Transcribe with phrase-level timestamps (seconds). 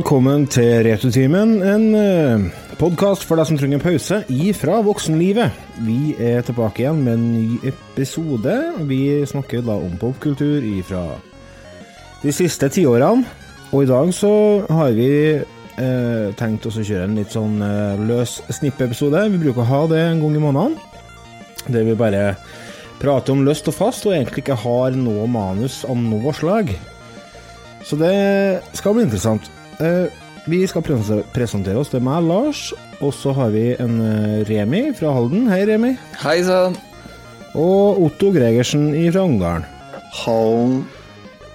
[0.00, 2.44] Velkommen til Returtimen, en uh,
[2.80, 5.58] podkast for deg som trenger en pause ifra voksenlivet.
[5.84, 8.54] Vi er tilbake igjen med en ny episode.
[8.88, 11.02] Vi snakker da om popkultur ifra
[12.22, 13.28] de siste tiårene.
[13.74, 14.32] Og i dag så
[14.72, 19.28] har vi eh, tenkt oss å kjøre en litt sånn eh, løs snippepisode.
[19.36, 20.80] Vi bruker å ha det en gang i måneden.
[21.68, 22.38] Der vi bare
[23.04, 26.72] prater om løst og fast, og egentlig ikke har noe manus av noe slag.
[27.84, 28.14] Så det
[28.72, 29.59] skal bli interessant.
[29.80, 30.12] Eh,
[30.44, 31.90] vi skal presentere oss.
[31.92, 32.70] Det er meg, Lars,
[33.00, 35.46] og så har vi en eh, Remi fra Halden.
[35.48, 35.94] Hei, Remi.
[36.20, 36.76] Hei sann.
[37.56, 39.64] Og Otto Gregersen fra Ungarn.
[40.22, 40.82] Hallen.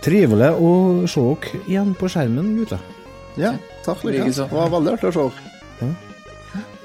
[0.05, 0.71] Trivelig å
[1.09, 2.81] se dere igjen på skjermen, gutter.
[3.41, 4.41] Ja, takk likeens.
[4.41, 5.53] Det var veldig artig å se dere.
[5.81, 5.93] Ja.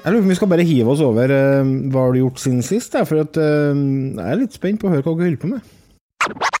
[0.01, 2.41] Jeg lurer på om vi skal bare hive oss over uh, hva har du gjort
[2.41, 6.60] siden sist, for jeg er litt spent på å høre hva dere holder på med.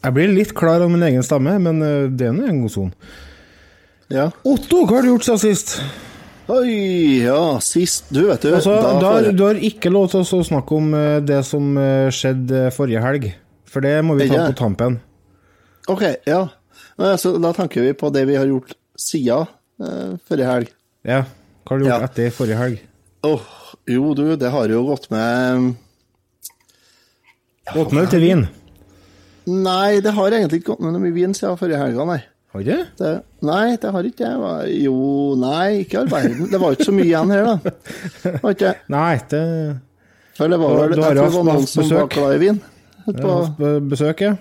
[0.00, 2.72] Jeg blir litt klar av min egen stemme, men eh, det er nå en god
[2.72, 2.92] son.
[4.10, 4.30] Ja.
[4.48, 5.74] Otto, hva har du gjort siden sist?
[6.50, 10.40] Oi, ja, sist Du, vet du altså, da, har, Du har ikke lov til å
[10.48, 13.28] snakke om eh, det som eh, skjedde forrige helg,
[13.70, 14.98] for det må vi ta på tampen.
[15.90, 16.46] OK, ja.
[17.20, 19.46] Så da tenker vi på det vi har gjort siden
[19.80, 20.72] uh, forrige helg.
[21.06, 21.22] Ja.
[21.64, 22.08] Hva har du gjort ja.
[22.10, 22.82] etter forrige helg?
[23.24, 23.46] Oh,
[23.88, 25.70] Jo, du, det har jo gått med
[27.70, 28.44] Gått med til vin?
[29.48, 32.20] Nei, det har egentlig ikke gått noe mye vin siden forrige helga, nei.
[32.50, 32.78] Har det?
[32.98, 33.12] det?
[33.46, 34.72] Nei, det har ikke jeg.
[34.82, 34.96] Jo,
[35.38, 36.48] nei, ikke all verden.
[36.50, 37.74] Det var ikke så mye igjen her, da.
[38.42, 39.42] Var ikke Nei, det
[40.34, 42.60] For det var vel Du har hatt noen som var glad i vin.
[43.20, 43.36] På
[43.92, 44.34] besøk, ja.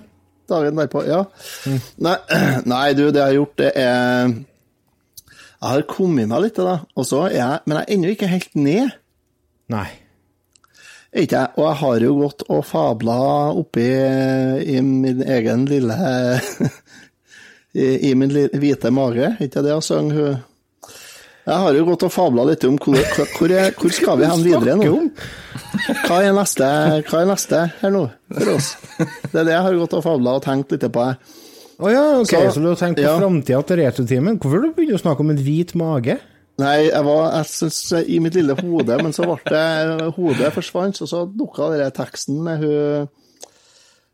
[0.50, 1.22] Dagen derpå, ja.
[1.70, 1.80] Mm.
[2.08, 2.18] Nei,
[2.74, 6.80] nei, du, det jeg har gjort, det er Jeg har kommet meg litt da.
[6.98, 8.98] og så er jeg Men jeg er ennå ikke helt ned.
[9.70, 9.90] Nei.
[11.10, 11.54] Ikke jeg.
[11.58, 13.18] Og jeg har jo gått og fabla
[13.58, 13.88] oppi
[14.62, 15.98] i min egen lille
[17.74, 20.38] i, i, min hvite mage, ikke det sang hun
[21.50, 23.00] Jeg har jo gått og fabla litt om hvor,
[23.40, 24.94] hvor, hvor skal vi hen videre nå?
[26.06, 26.68] Hva er, neste,
[27.10, 28.76] hva er neste her nå for oss?
[29.00, 31.08] Det er det jeg har gått og fabla og tenkt litt på.
[31.80, 33.16] Å oh ja, ok, så, så, du har tenkt på ja.
[33.18, 34.38] framtida til returtimen.
[34.38, 36.20] Hvorfor har du begynt å snakke om en hvit mage?
[36.60, 41.00] Nei, jeg var jeg synes, i mitt lille hode, men så ble det Hodet forsvant,
[41.06, 43.10] og så dukka den teksten med hun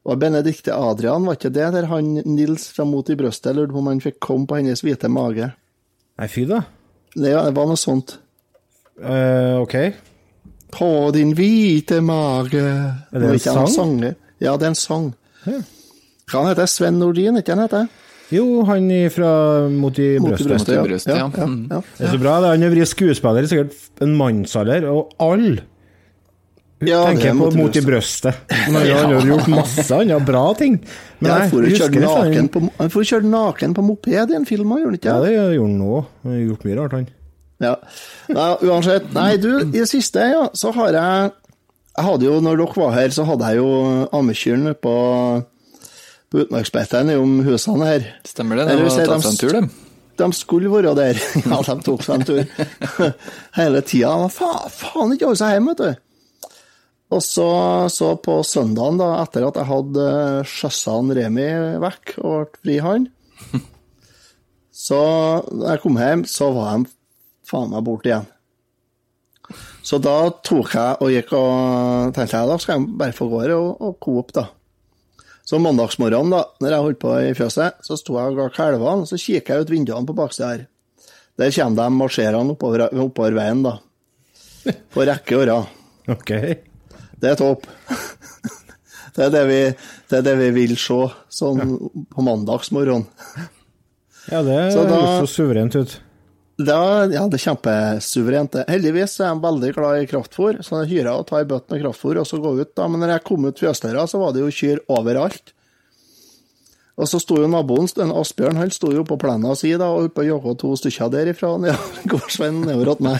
[0.05, 3.81] var Benedicte Adrian, var ikke det der han Nils fra Mot i brøstet lurte på
[3.81, 5.47] om han fikk komme på hennes hvite mage?
[6.21, 6.61] Nei, fy da.
[7.15, 8.19] Det, det var noe sånt.
[9.01, 9.75] Uh, ok.
[10.75, 13.97] På din hvite mage Er det en sang?
[14.37, 15.09] Ja, det er en sang.
[15.47, 15.57] Ja.
[16.35, 17.89] Han heter Sven Nordin, ikke han heter?
[18.33, 19.31] Jo, han fra
[19.69, 20.49] Mot i brøstet.
[20.49, 21.27] Mot i brøstet, ja.
[21.29, 21.45] ja.
[21.45, 21.67] Mm.
[21.69, 21.81] ja.
[21.97, 22.35] Det er så bra.
[22.47, 25.63] Han har vært skuespiller i sikkert en mannsalder, og alle
[26.83, 28.41] ja, tenker på Mot i brøstet.
[28.67, 30.79] Men han har gjort masse andre bra ting.
[31.19, 35.13] Men ja, han får kjøre naken på moped i en film, gjorde han ikke?
[35.13, 36.01] Ja, det gjorde han nå.
[36.25, 37.07] Han har gjort mye rart, han.
[37.63, 37.75] Ja.
[38.35, 39.11] Nei, uansett.
[39.15, 41.33] Nei, du, i det siste, ja, så har jeg
[41.95, 43.69] Jeg hadde jo, når dere var her, så hadde jeg jo
[44.11, 44.95] ammekyrne på
[46.31, 48.07] på utmarksbeitene om husene her.
[48.27, 49.69] Stemmer det, de har tatt seg en tur, dem?
[50.15, 51.19] De skulle være der.
[51.51, 52.41] ja, de tok seg en tur
[53.59, 54.15] hele tida.
[54.31, 56.01] Faen, faen ikke holde seg hjemme, vet du.
[57.15, 57.47] Og så,
[57.93, 60.05] så på søndagen, da, etter at jeg hadde
[60.49, 61.49] skjøssa Remi
[61.83, 63.09] vekk og ble fri han,
[64.85, 65.01] så
[65.51, 66.89] da jeg kom hjem, så var de
[67.45, 68.31] faen meg borte igjen.
[69.85, 73.43] Så da tok jeg og gikk og tenkte jeg da skal jeg bare få gå
[73.53, 74.47] og, og kope, da.
[75.45, 79.03] Så mandagsmorgenen, da når jeg holdt på i fjøset, så sto jeg og ga kalvene,
[79.03, 80.63] og så kikka jeg ut vinduene på baksida her.
[81.37, 83.75] Der kommer de marsjerende oppover, oppover, veien, da.
[84.95, 85.75] På rekke og rad.
[86.15, 86.31] Ok.
[87.21, 87.67] Det er topp.
[89.15, 89.59] Det er det vi,
[90.11, 90.97] det er det vi vil se
[91.31, 91.67] sånn ja.
[92.11, 93.05] på mandagsmorgen.
[94.27, 95.93] Ja, det høres så suverent ut.
[96.55, 98.53] Da, ja, det er kjempesuverent.
[98.71, 101.83] Heldigvis er jeg veldig glad i kraftfôr, så jeg hyrer å ta i bøtte med
[101.83, 102.71] kraftfôr og så gå ut.
[102.77, 105.51] da, Men når jeg kom ut fjøsdøra, så var det jo kyr overalt.
[106.95, 110.23] Og så sto jo naboen, Asbjørn, han sto jo på plenen si da, og oppe
[110.23, 111.51] og jogga to stykker derifra.
[111.67, 111.75] Ja,
[112.07, 113.19] Gårdsveien nedover til meg.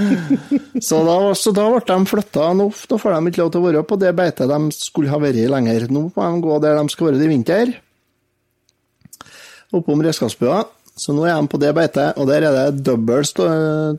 [0.88, 2.48] så, da, så da ble de flytta.
[2.56, 5.20] Nå, da får de ikke lov til å være på det beitet de skulle ha
[5.20, 5.90] vært i lenger.
[5.92, 7.76] Nå må de gå der de skal være i vinter.
[9.76, 10.64] Oppom redskapsbua.
[11.00, 13.24] Så nå er de på det beitet, og der er det dobbel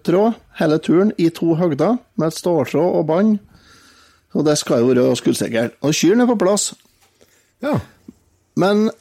[0.06, 3.40] tråd hele turen i to høgder, med ståltråd og bånd.
[4.38, 5.80] Og det skal jo være skuddsikkert.
[5.82, 6.72] Og kyrne er på plass.
[7.64, 7.80] Ja.
[8.60, 8.92] Men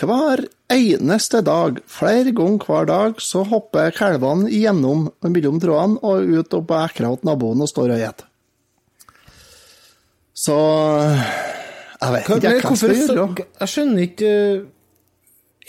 [0.00, 0.42] hver
[0.72, 6.68] eneste dag, flere ganger hver dag, så hopper kalvene igjennom mellom trådene og ut og
[6.68, 8.28] på ekra til naboen og står og gjeter.
[10.42, 10.58] Så
[12.02, 13.26] jeg vet ikke hva jeg skal gjøre.
[13.60, 14.62] jeg skjønner ikke eh,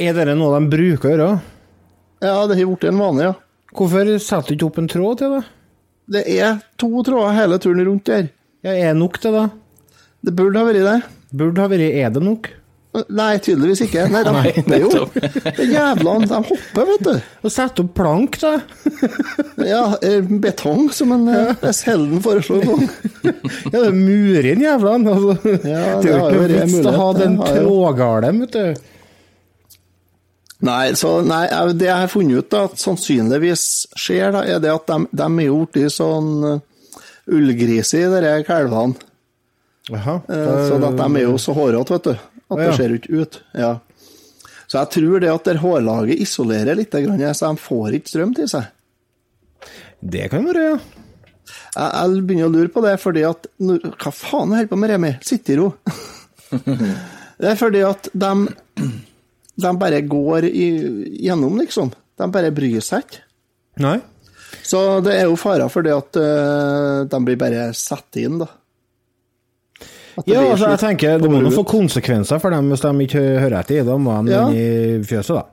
[0.01, 1.33] Er dette noe de bruker å gjøre?
[2.23, 3.33] Ja, det har blitt en vane, ja.
[3.73, 5.43] Hvorfor setter du ikke opp en tråd til det?
[6.13, 8.27] Det er to tråder hele turen rundt der.
[8.65, 9.45] Ja, er det nok til det?
[10.23, 10.97] Det burde ha vært det.
[11.33, 12.49] Burde ha vært Er det nok?
[13.09, 14.03] Nei, tydeligvis ikke.
[14.13, 14.89] Nei, de Nei, hopper jo.
[15.15, 17.13] De Det jævlene, de hopper, vet du.
[17.41, 18.51] Og setter opp plank, da?
[19.73, 22.65] Ja, eh, betong, som en helden Selden foreslår.
[22.65, 22.77] på.
[23.73, 25.15] Ja, det murer inn jævlene.
[25.17, 25.55] Altså.
[25.65, 28.89] Ja, det er jo ikke noe vits å ha den det trådgarden, vet du.
[30.63, 31.43] Nei, så nei,
[31.75, 33.63] det jeg har funnet ut, da, at sannsynligvis
[33.99, 36.53] skjer, da, er det at de, de er jo blitt sånn uh,
[37.27, 38.95] ullgrise i de kalvene.
[39.91, 40.21] Jaha.
[40.31, 40.45] er...
[40.69, 42.13] Så at de er jo så hårete, vet du.
[42.53, 42.77] At det Ja.
[42.77, 43.41] ser ikke ut.
[43.57, 43.73] Ja.
[44.71, 48.47] Så jeg tror det at det hårlaget isolerer litt, så de får ikke strøm til
[48.49, 48.71] seg.
[49.99, 50.77] Det kan være, ja.
[51.73, 54.93] Jeg, jeg begynner å lure på det, fordi at Hva faen holder du på med,
[54.93, 55.11] Remi?
[55.25, 55.73] Sitt i ro.
[57.41, 58.31] det er fordi at de,
[59.55, 60.65] de bare går i,
[61.27, 61.91] gjennom, liksom.
[62.17, 63.21] De bare bryr seg ikke.
[63.83, 63.99] Nei.
[64.63, 68.49] Så det er jo farer for det at uh, de blir bare satt inn, da.
[70.29, 73.55] Ja, altså, jeg tenker Det må nå få konsekvenser for dem hvis de ikke hører
[73.63, 73.81] etter.
[73.87, 74.43] Da må de Ja.
[74.45, 74.53] inn
[75.01, 75.45] i fjøset, da.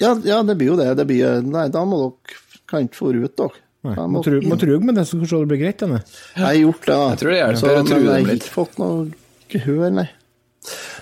[0.00, 0.88] ja, ja, det blir jo det.
[0.96, 2.40] det blir, nei, da må dere
[2.70, 3.60] kan ikke få ut, dere.
[3.84, 4.86] Nei, må tru, må inn.
[4.86, 5.78] med det, så kanskje det blir greit.
[5.84, 6.00] Denne.
[6.34, 6.94] Jeg har gjort det.
[6.94, 7.08] da.
[7.10, 9.04] Jeg tror det hjelper Så, å true jeg har ikke fått noe
[9.52, 10.08] gehør, nei.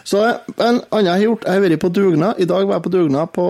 [0.05, 2.41] Så en annen jeg har gjort, jeg har vært på dugnad.
[2.43, 3.47] I dag var jeg på dugnad på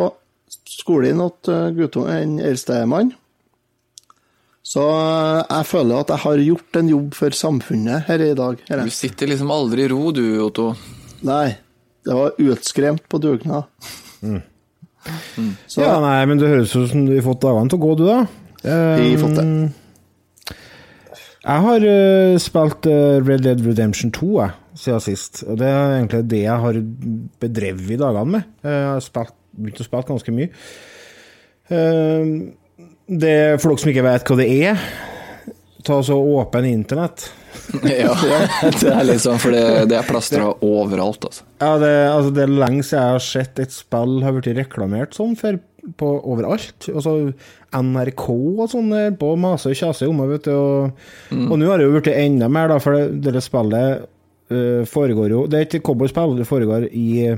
[0.68, 3.12] skolen til en eldstemann.
[4.62, 8.60] Så jeg føler at jeg har gjort en jobb for samfunnet her i dag.
[8.68, 8.84] Her.
[8.86, 10.70] Du sitter liksom aldri i ro, du, Otto.
[11.26, 11.56] Nei,
[12.06, 13.66] det var utskremt på dugnad.
[15.66, 17.94] Så Ja, nei, men det høres ut som du har fått dagene til å gå,
[17.98, 18.18] du, da.
[18.62, 19.46] Vi har fått det.
[19.46, 20.58] Eh,
[21.42, 25.98] Jeg har uh, spilt uh, Red Dead Redemption 2 jeg, siden sist, og det er
[25.98, 26.80] egentlig det jeg har
[27.42, 28.50] bedrevet i dagene med.
[28.64, 30.50] Jeg har spilt, begynt å spille ganske mye.
[31.68, 32.52] Det
[33.12, 34.82] Det, for dere som ikke vet hva det er,
[35.84, 37.28] ta så åpen internett.
[37.84, 38.14] Ja,
[38.72, 41.44] det er litt sånn, for det, det er plastra overalt, altså.
[41.60, 45.16] Ja, det, altså, det er lenge siden jeg har sett et spill har blitt reklamert
[45.16, 45.58] sånn før
[45.98, 46.88] på overalt.
[46.92, 47.32] Altså
[47.76, 50.52] NRK og sånn der, på maser og kjase om det, vet du.
[50.56, 51.06] Og,
[51.44, 54.08] og nå har det jo blitt enda mer, da, for det, det spillet
[54.88, 57.36] foregår jo Det er et cowboyspill, det foregår i,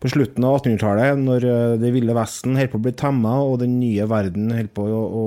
[0.00, 3.54] på slutten av 1800-tallet, når eh, det ville Vesten holder på å bli temma, og
[3.62, 4.90] den nye verden holder på å,
[5.22, 5.24] å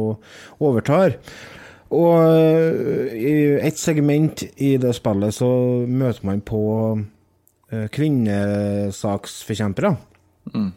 [0.67, 1.09] overtar.
[1.91, 2.71] Og eh,
[3.17, 5.49] i et segment i det spillet så
[5.87, 6.61] møter man på
[7.71, 9.91] kvinnesaksforkjempere.
[10.51, 10.71] Mm.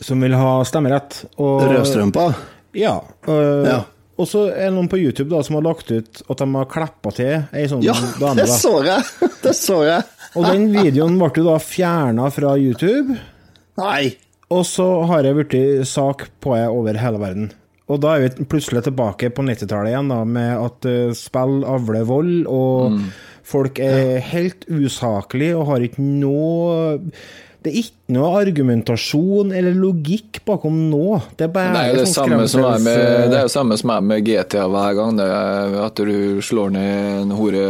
[0.00, 1.24] som vil ha stemmerett.
[1.36, 2.32] Og, Rødstrømpa.
[2.74, 2.96] Ja.
[3.28, 3.82] øh, Ja.
[4.20, 6.66] Og så er det noen på YouTube da som har lagt ut at de har
[6.70, 8.42] klippa til ei sånn Ja, dame.
[8.42, 9.06] det så jeg!
[9.42, 10.04] Det så jeg.
[10.38, 13.16] Og den videoen ble jo da fjerna fra YouTube.
[13.80, 14.12] Nei.
[14.52, 17.48] Og så har jeg blitt sak på det over hele verden.
[17.90, 22.06] Og da er vi plutselig tilbake på 90-tallet igjen, da, med at uh, spill avler
[22.08, 23.00] vold, og
[23.48, 27.00] folk er helt usaklige og har ikke noe
[27.62, 31.18] Det er ikke noe argumentasjon eller logikk bakom nå.
[31.38, 33.52] Det er bare Det er jo det sånn samme som er med, det er jo
[33.54, 35.18] samme som er med GTA hver gang.
[35.20, 35.28] Det
[35.86, 37.66] at du slår ned en hore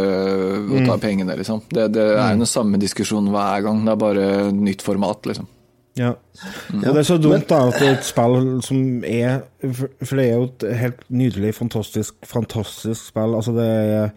[0.63, 1.61] og tar pengene, liksom.
[1.69, 3.83] Det, det er jo den samme diskusjonen hver gang.
[3.85, 5.49] Det er bare nytt format, liksom.
[5.93, 6.15] Ja.
[6.73, 10.23] Og det er så dumt da at det er et spill som er For det
[10.25, 13.37] er jo et helt nydelig, fantastisk, fantastisk spill.
[13.37, 14.09] Altså det er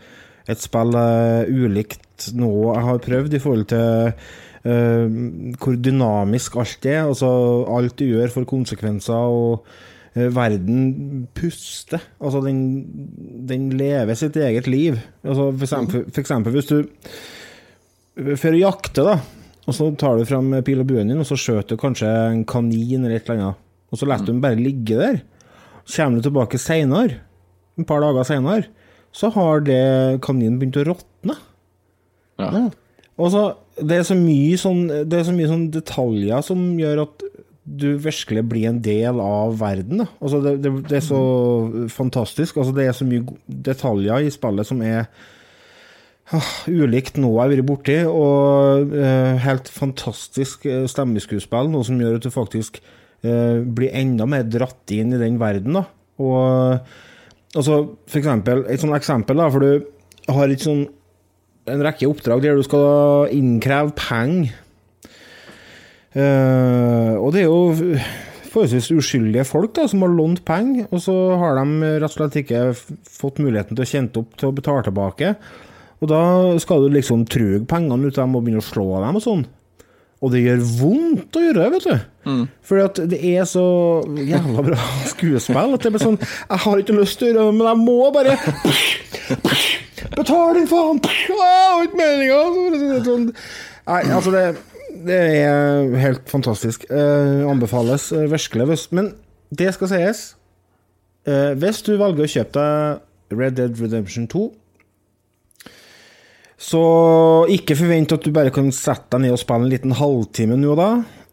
[0.49, 4.13] et spill uh, ulikt noe jeg har prøvd i forhold til
[4.67, 7.05] hvor dynamisk alt er.
[7.05, 7.29] Altså
[7.71, 9.67] alt du gjør får konsekvenser, og
[10.17, 12.03] eh, verden puster.
[12.21, 12.61] Altså den,
[13.49, 14.99] den lever sitt eget liv.
[15.23, 16.79] Altså for eksempel, for eksempel hvis du
[18.17, 19.19] For å jakte, da.
[19.67, 22.45] Og så tar du fram pil og buen din, og så skjøter du kanskje en
[22.49, 23.65] kanin eller et eller annet.
[23.93, 25.19] Og så lar du den bare ligge der.
[25.85, 27.21] Så Kommer du tilbake seinere,
[27.77, 28.71] et par dager seinere,
[29.15, 31.37] så har det kaninen begynt å råtne.
[32.41, 32.65] Ja.
[33.17, 33.45] Og så,
[33.77, 37.27] det er så mye sånn Det er så mye sånn detaljer som gjør at
[37.67, 40.05] du virkelig blir en del av verden.
[40.23, 41.23] Altså det, det, det er så
[41.91, 42.61] fantastisk.
[42.63, 45.09] Altså det er så mye detaljer i spillet som er
[46.31, 51.73] ah, ulikt noe jeg har vært borti, og eh, helt fantastisk eh, stemmeskuespill.
[51.73, 55.81] Noe som gjør at du faktisk eh, blir enda mer dratt inn i den verden,
[55.81, 55.87] da.
[56.23, 60.87] Og altså, for eksempel, et sånt eksempel, da, for du har et sånn,
[61.71, 64.55] en rekke oppdrag der du skal innkreve penger.
[66.17, 67.99] Uh, og det er jo
[68.57, 72.39] forholdsvis uskyldige folk da, som har lånt penger, og så har de rett og slett
[72.41, 72.63] ikke
[73.19, 75.35] fått muligheten til å kjente opp til å betale tilbake.
[76.01, 76.23] Og da
[76.61, 79.47] skal du liksom truge pengene ut av dem og begynne å slå dem og sånn.
[80.25, 82.07] Og det gjør vondt å gjøre det, vet du.
[82.65, 83.67] Fordi at det er så
[84.17, 84.79] jævla bra
[85.13, 87.83] skuespill at det blir sånn Jeg har ikke lyst til å gjøre det, men jeg
[87.85, 88.39] må bare
[90.15, 91.01] Betal din faen!
[91.03, 93.03] Det var ikke meninga!
[93.07, 93.27] Sånn.
[93.87, 94.45] Nei, altså det,
[95.07, 96.87] det er helt fantastisk.
[96.91, 98.79] Eh, anbefales eh, virkelig.
[98.97, 99.13] Men
[99.51, 100.23] det skal sies.
[101.27, 104.47] Eh, hvis du velger å kjøpe deg Red Dead Redemption 2
[106.57, 106.79] så
[107.53, 110.73] ikke forvent at du bare kan sette deg ned og spille en liten halvtime nå
[110.79, 110.87] da.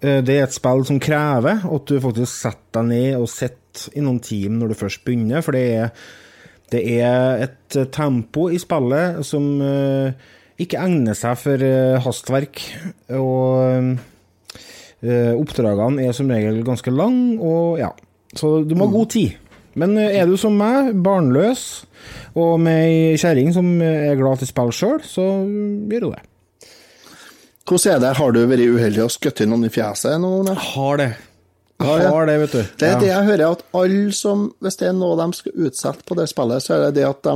[0.03, 3.95] Eh, Det er et spill som krever at du faktisk setter deg ned og sitter
[3.95, 5.93] i noen timer når du først begynner, for det er,
[6.71, 10.15] det er et tempo i spillet som eh,
[10.61, 12.63] ikke egner seg for eh, hastverk.
[13.19, 13.93] Og
[15.03, 17.91] eh, oppdragene er som regel ganske lang, og ja.
[18.33, 19.39] Så du må ha god tid.
[19.77, 21.85] Men er du som meg, barnløs,
[22.37, 25.25] og med ei kjerring som er glad til spill sjøl, så
[25.89, 26.23] gjør du det.
[27.63, 30.33] Hvordan er det, har du vært uheldig og skutt noen i fjeset nå?
[30.73, 31.13] Har det.
[31.83, 32.09] Ja, ja.
[32.15, 32.63] Har det, vet du.
[32.79, 36.03] Det er det jeg hører, at alle som, hvis det er noe de skal utsette
[36.07, 37.35] på det spillet, så er det det at de,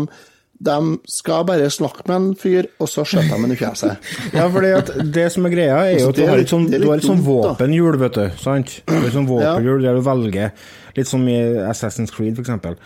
[0.68, 0.78] de
[1.14, 4.08] skal bare snakke med en fyr, og så skjøter de ham i fjeset.
[4.38, 6.54] Ja, fordi at det som er greia, er jo Altså, at du er har litt-
[6.56, 8.26] sånn, du har litt sånn våpenhjul, vet du.
[8.42, 8.78] Sant?
[8.88, 10.52] Du har sånn våpenhjul der du velger,
[10.98, 11.38] litt som i
[11.68, 12.80] Assassin's Creed, eksempel.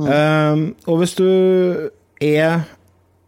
[0.00, 0.06] Mm.
[0.08, 1.26] Um, og hvis du
[2.24, 2.62] er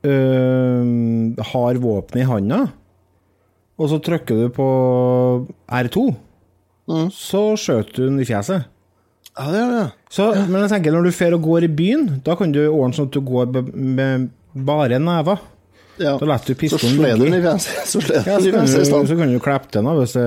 [0.05, 2.61] um, har våpenet i handa,
[3.75, 4.67] og så trykker du på
[5.67, 6.05] R2,
[6.91, 7.07] Mm.
[7.17, 8.67] så skjøt du den i fjeset.
[9.35, 9.87] Ja, det gjør det.
[10.15, 12.95] Så, Men jeg tenker, når du fer og går i byen, da kan du ordne
[12.95, 15.41] sånn at du går med bare never.
[15.99, 16.17] Ja.
[16.19, 17.43] Da lar du Så pistolen slår du den i.
[17.43, 17.81] fjeset.
[17.91, 20.25] Så Ja, så kan, du, så kan du klippe den av hvis det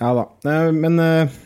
[0.00, 0.26] Ja da.
[0.72, 1.40] Men eh,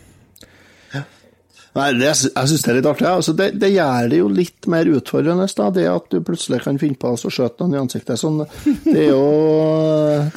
[1.77, 3.05] Nei, det, jeg syns det er litt artig.
[3.05, 3.17] ja.
[3.21, 6.79] Altså, det, det gjør det jo litt mer utfordrende, da, det at du plutselig kan
[6.81, 8.17] finne på å skjøte noen i ansiktet.
[8.17, 8.39] Sånn,
[8.87, 9.27] det er jo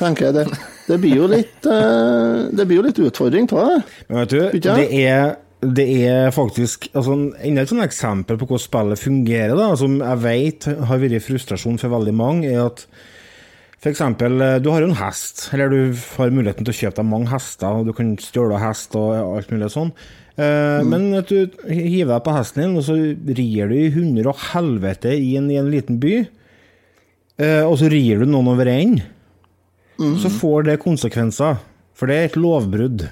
[0.02, 0.60] tenker jeg, det,
[0.90, 3.78] det blir jo litt eh, Det blir jo litt utfordring av det.
[4.08, 8.66] men vet du, det er, det er faktisk altså, Enda et sånt eksempel på hvordan
[8.66, 12.88] spillet fungerer, da, som jeg vet har vært frustrasjon for veldig mange, er at
[13.90, 17.12] eksempel, eh, du har jo en hest, eller du har muligheten til å kjøpe deg
[17.12, 19.94] mange hester, og du kan stjåle hest og alt mulig sånn.
[20.40, 20.88] Mm.
[20.88, 24.44] Men at du hiver deg på hesten din, og så rir du i hundre og
[24.54, 26.14] helvete i en, i en liten by,
[27.44, 29.02] eh, og så rir du noen over enden,
[30.00, 31.60] så får det konsekvenser.
[31.98, 33.06] For det er et lovbrudd.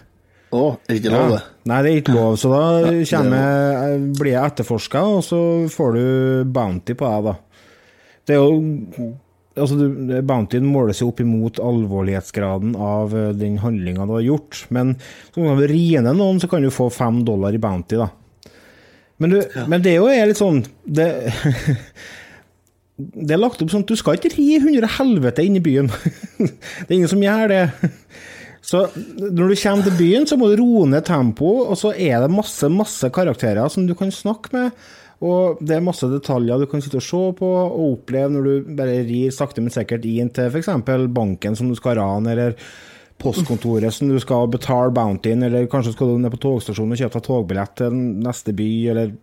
[0.56, 0.63] Å,
[0.94, 1.39] ikke lov, det.
[1.67, 5.39] Nei, det er ikke lov, så da kommer, blir jeg etterforska, og så
[5.72, 6.03] får du
[6.56, 7.38] bounty på deg, da.
[8.27, 9.13] Det er jo
[9.58, 9.88] Altså,
[10.22, 14.91] bountyen måles jo opp imot alvorlighetsgraden av eh, den handlinga du har gjort, men
[15.32, 18.12] så kan du rie noen, så kan du få fem dollar i bounty, da.
[19.17, 21.08] Men, du, men det er jo litt sånn det,
[22.98, 25.92] det er lagt opp sånn at du skal ikke ri hundre helvete inn i byen.
[26.42, 27.63] det er ingen som gjør det.
[28.68, 28.84] Så
[29.16, 32.34] når du kommer til byen, så må du roe ned tempoet, og så er det
[32.34, 34.88] masse, masse karakterer som du kan snakke med.
[35.24, 38.74] Og det er masse detaljer du kan sitte og se på og oppleve når du
[38.77, 40.70] bare rir sakte, men sikkert inn til f.eks.
[41.13, 42.58] banken som du skal rane, eller
[43.18, 47.18] postkontoret som du skal betale bountyen, eller kanskje skal du ned på togstasjonen og kjøpe
[47.18, 49.16] deg togbillett til neste by, eller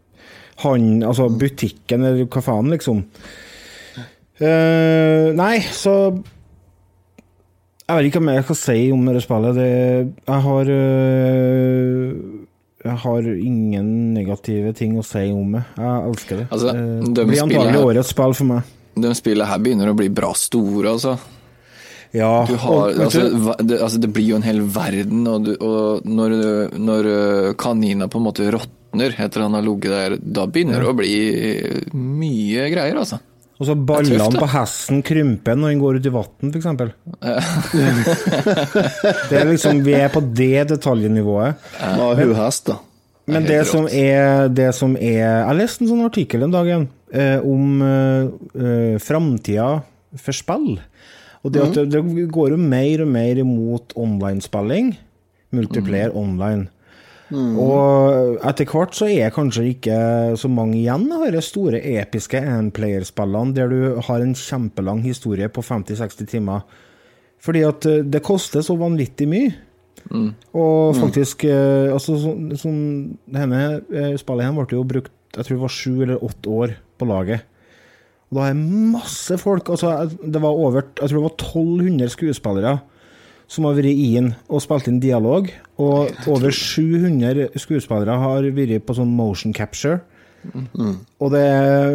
[0.65, 3.05] han, altså butikken, eller hva faen, liksom.
[4.43, 5.93] Eh, nei, så
[7.85, 9.55] Jeg vet ikke hva mer jeg skal si om det spillet.
[9.59, 9.69] Det,
[10.27, 12.09] jeg har uh,
[12.85, 15.63] Jeg har ingen negative ting å si om det.
[15.79, 16.47] Jeg elsker det.
[16.51, 18.73] Altså, det blir antagelig her- årets spill for meg.
[18.95, 21.15] De spillene her begynner å bli bra store, altså.
[22.15, 23.25] Ja, Du har, og, altså,
[23.59, 26.35] det, altså, det blir jo en hel verden, og, du, og når,
[26.79, 27.09] når
[27.59, 31.15] kanina på en måte råtner etter han har ligget der, da begynner det å bli
[31.99, 33.19] mye greier, altså.
[33.55, 36.67] Og så ballene tøft, på hesten krymper når den går ut i vann, f.eks.
[39.31, 41.63] det er liksom, vi er på det detaljnivået.
[41.79, 42.81] Ja, hun hest, da.
[43.31, 46.83] Men Det som er, det som er Jeg leste en sånn artikkel en dag igjen
[47.09, 49.69] eh, om eh, eh, framtida
[50.21, 50.75] for spill.
[51.45, 54.93] Og det, at det, det går jo mer og mer imot online-spilling.
[55.57, 56.69] Multiplayer online.
[57.35, 59.99] Og etter hvert så er kanskje ikke
[60.39, 65.65] så mange igjen av de store episke endplayer-spillene der du har en kjempelang historie på
[65.65, 66.65] 50-60 timer.
[67.45, 69.53] Fordi at eh, det koster så vanvittig mye.
[70.05, 71.93] Og faktisk mm.
[71.95, 72.81] altså, sånn, sånn,
[73.25, 76.73] Denne eh, spillet her ble jo brukt jeg tror det var sju eller åtte år
[77.01, 77.47] på laget.
[78.31, 82.75] Og da er masse folk altså, Det var over Jeg tror det var 1200 skuespillere
[83.51, 85.51] som har vært inn og spilt inn dialog.
[85.83, 90.01] Og over 700 skuespillere har vært på sånn motion capture.
[91.19, 91.45] Og det,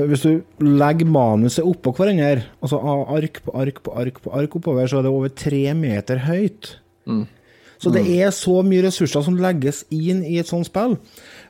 [0.10, 4.88] hvis du legger manuset oppå hverandre, altså ark på ark på ark på ark oppover,
[4.90, 6.72] så er det over tre meter høyt.
[7.80, 10.98] Så det er så mye ressurser som legges inn i et sånt spill,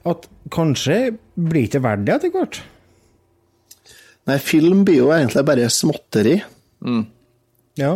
[0.05, 2.59] at kanskje blir det ikke verdt det etter hvert.
[4.29, 6.35] Nei, film blir jo egentlig bare småtteri.
[7.79, 7.95] Ja.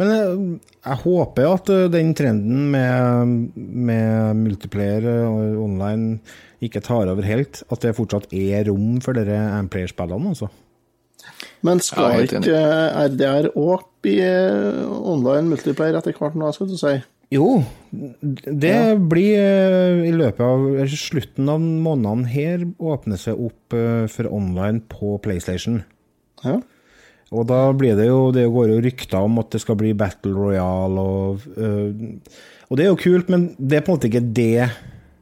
[0.00, 0.38] Men jeg,
[0.86, 6.20] jeg håper at eh, den trenden med, med multiplayer og online
[6.64, 7.62] ikke tar over helt.
[7.72, 10.50] At det fortsatt er rom for dere Amplayer-spillene, altså.
[11.66, 12.58] Men skal ikke
[13.10, 16.94] RDR òg bli eh, online multiplayer etter hvert nå, skal du si?
[17.30, 17.60] Jo,
[17.92, 18.78] det
[19.10, 24.82] blir eh, i løpet av slutten av månedene her åpner seg opp eh, for online
[24.90, 25.82] på PlayStation.
[26.42, 26.58] Ja.
[27.30, 30.32] Og da blir det jo Det går jo rykter om at det skal bli Battle
[30.34, 31.94] Royale og øh,
[32.70, 34.70] Og det er jo kult, men det er på en måte ikke det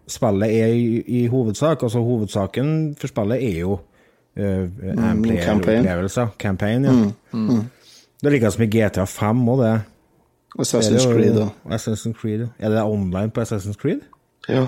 [0.09, 1.83] spillet er i, i hovedsak.
[1.83, 6.27] Altså Hovedsaken for spillet er jo uh, Amplayer-opplevelser.
[6.39, 6.91] Campaign, ja.
[8.21, 9.81] Det er like som i GTA 5 òg, det.
[10.59, 12.47] Assassin's Creed og Assassin's Creed, ja.
[12.59, 14.01] Er det online på Assassin's Creed?
[14.49, 14.67] ja.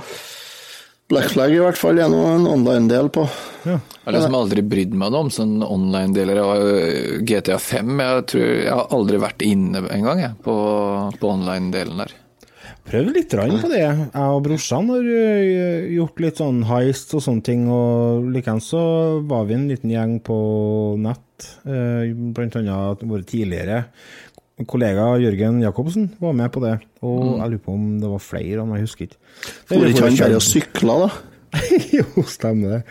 [1.11, 3.25] Black Flag i hvert fall er nå en online-del på.
[3.67, 6.67] Jeg har liksom aldri brydd meg om sånn online-deler av
[7.27, 7.91] GTA 5.
[8.05, 10.55] Jeg tror jeg har aldri vært inne engang på,
[11.19, 12.15] på online-delen der.
[12.91, 13.83] Prøv litt på det.
[13.83, 18.83] Jeg og brorsan har øh, gjort litt sånn heist og sånne ting, og likeens så
[19.27, 20.39] var vi en liten gjeng på
[21.03, 23.85] nett, øh, blant annet våre tidligere
[24.69, 26.75] kollega Jørgen Jacobsen var med på det,
[27.07, 29.21] og jeg lurer på om det var flere, men jeg husker ikke.
[29.71, 31.11] Hvor ikke han bare og sykla, da?
[31.99, 32.83] jo, stemmer det.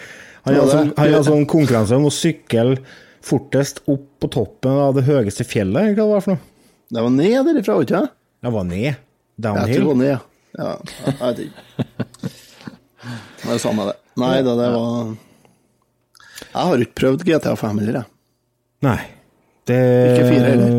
[0.48, 2.80] Han hadde sånn, han sånn konkurranse om å sykle
[3.26, 6.46] fortest opp på toppen av det høyeste fjellet, hva det var for noe?
[6.90, 8.14] Det var ned derifra, var ikke det?
[8.40, 8.90] Det var ned.
[9.40, 10.28] Jeg tror det var ned.
[10.60, 10.70] Ja,
[11.06, 12.36] jeg vet ikke.
[13.00, 13.94] Det er det samme, det.
[14.20, 15.14] Nei da, det var
[16.50, 18.12] Jeg har ikke prøvd GTA 5 heller, jeg.
[18.84, 18.98] Nei.
[19.70, 20.78] Det Ikke fire, heller?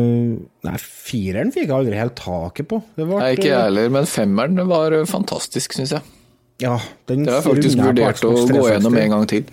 [0.67, 2.81] Nei, fireren fikk jeg aldri helt taket på.
[2.97, 6.17] Det var, Nei, ikke jeg heller, men femmeren var fantastisk, syns jeg.
[6.61, 6.75] Ja,
[7.09, 9.47] den Det har jeg faktisk vurdert å gå gjennom en gang til.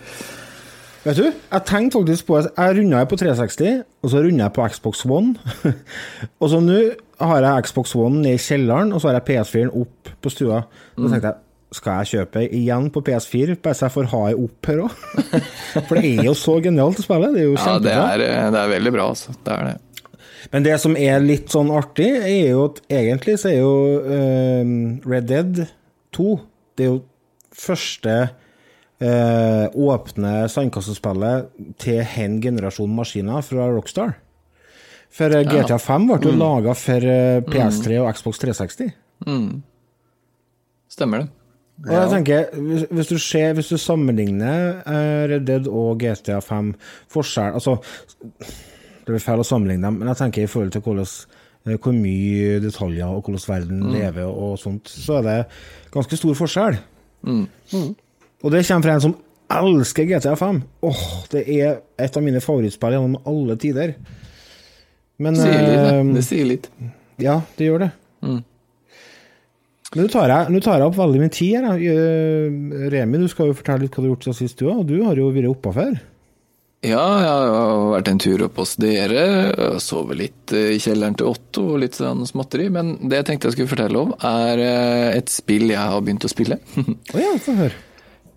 [1.07, 4.69] Vet du, jeg tenkte faktisk på Jeg runda på 360, og så runda jeg på
[4.75, 5.37] Xbox One.
[6.43, 6.81] og så nå
[7.23, 10.65] har jeg Xbox One ned i kjelleren, og så har jeg PS4-en opp på stua.
[10.99, 14.39] Så tenkte jeg skal jeg kjøpe igjen på PS4, bare så jeg får ha det
[14.41, 14.95] opp her òg?
[15.89, 17.29] For det er jo så genialt å spille.
[17.35, 18.07] Det er jo Ja, det kjempebra.
[18.15, 19.35] er, øh, det er veldig bra, altså.
[19.45, 19.77] Det er det.
[20.55, 23.73] Men det som er litt sånn artig, er jo at egentlig så er jo
[24.07, 25.65] uh, Red Dead
[26.17, 26.29] 2
[26.79, 27.01] Det er jo
[27.59, 28.15] første
[29.03, 31.51] uh, åpne sandkassespillet
[31.83, 34.15] til hen generasjon maskiner fra Rockstar.
[35.13, 38.95] For uh, GTA 5 ble jo laga for eh, PS3 og Xbox 360.
[40.89, 41.29] Stemmer det.
[41.87, 46.41] Og jeg tenker, hvis, hvis, du ser, hvis du sammenligner eh, Red Dead og GTA
[46.43, 46.73] 5
[47.13, 47.77] Forskjell Altså,
[48.41, 51.13] det blir feil å sammenligne dem, men jeg tenker i forhold til hvordan,
[51.69, 55.39] eh, hvor mye detaljer og hvordan verden lever og sånt, så er det
[55.95, 56.81] ganske stor forskjell.
[58.43, 59.17] Og det kommer fra en som
[59.49, 60.61] elsker GTA 5.
[60.91, 63.95] Åh, det er et av mine favorittspill gjennom alle tider.
[65.19, 66.15] Men Sier litt, eh, det.
[66.15, 66.71] det sier litt.
[67.19, 67.91] ja, det gjør det.
[69.95, 71.81] Men nå tar, jeg, nå tar jeg opp veldig mye tid her.
[71.81, 74.85] Eh, Remi, du skal jo fortelle litt hva du har gjort siden sist, du òg.
[74.91, 75.99] Du har jo vært oppe før.
[76.87, 79.25] Ja, jeg har vært en tur opp hos dere.
[79.57, 82.69] sove Sovet litt eh, i kjelleren til Otto og litt sånn småtteri.
[82.75, 86.29] Men det jeg tenkte jeg skulle fortelle om, er eh, et spill jeg har begynt
[86.29, 86.61] å spille.
[87.17, 87.85] Å ja, få høre.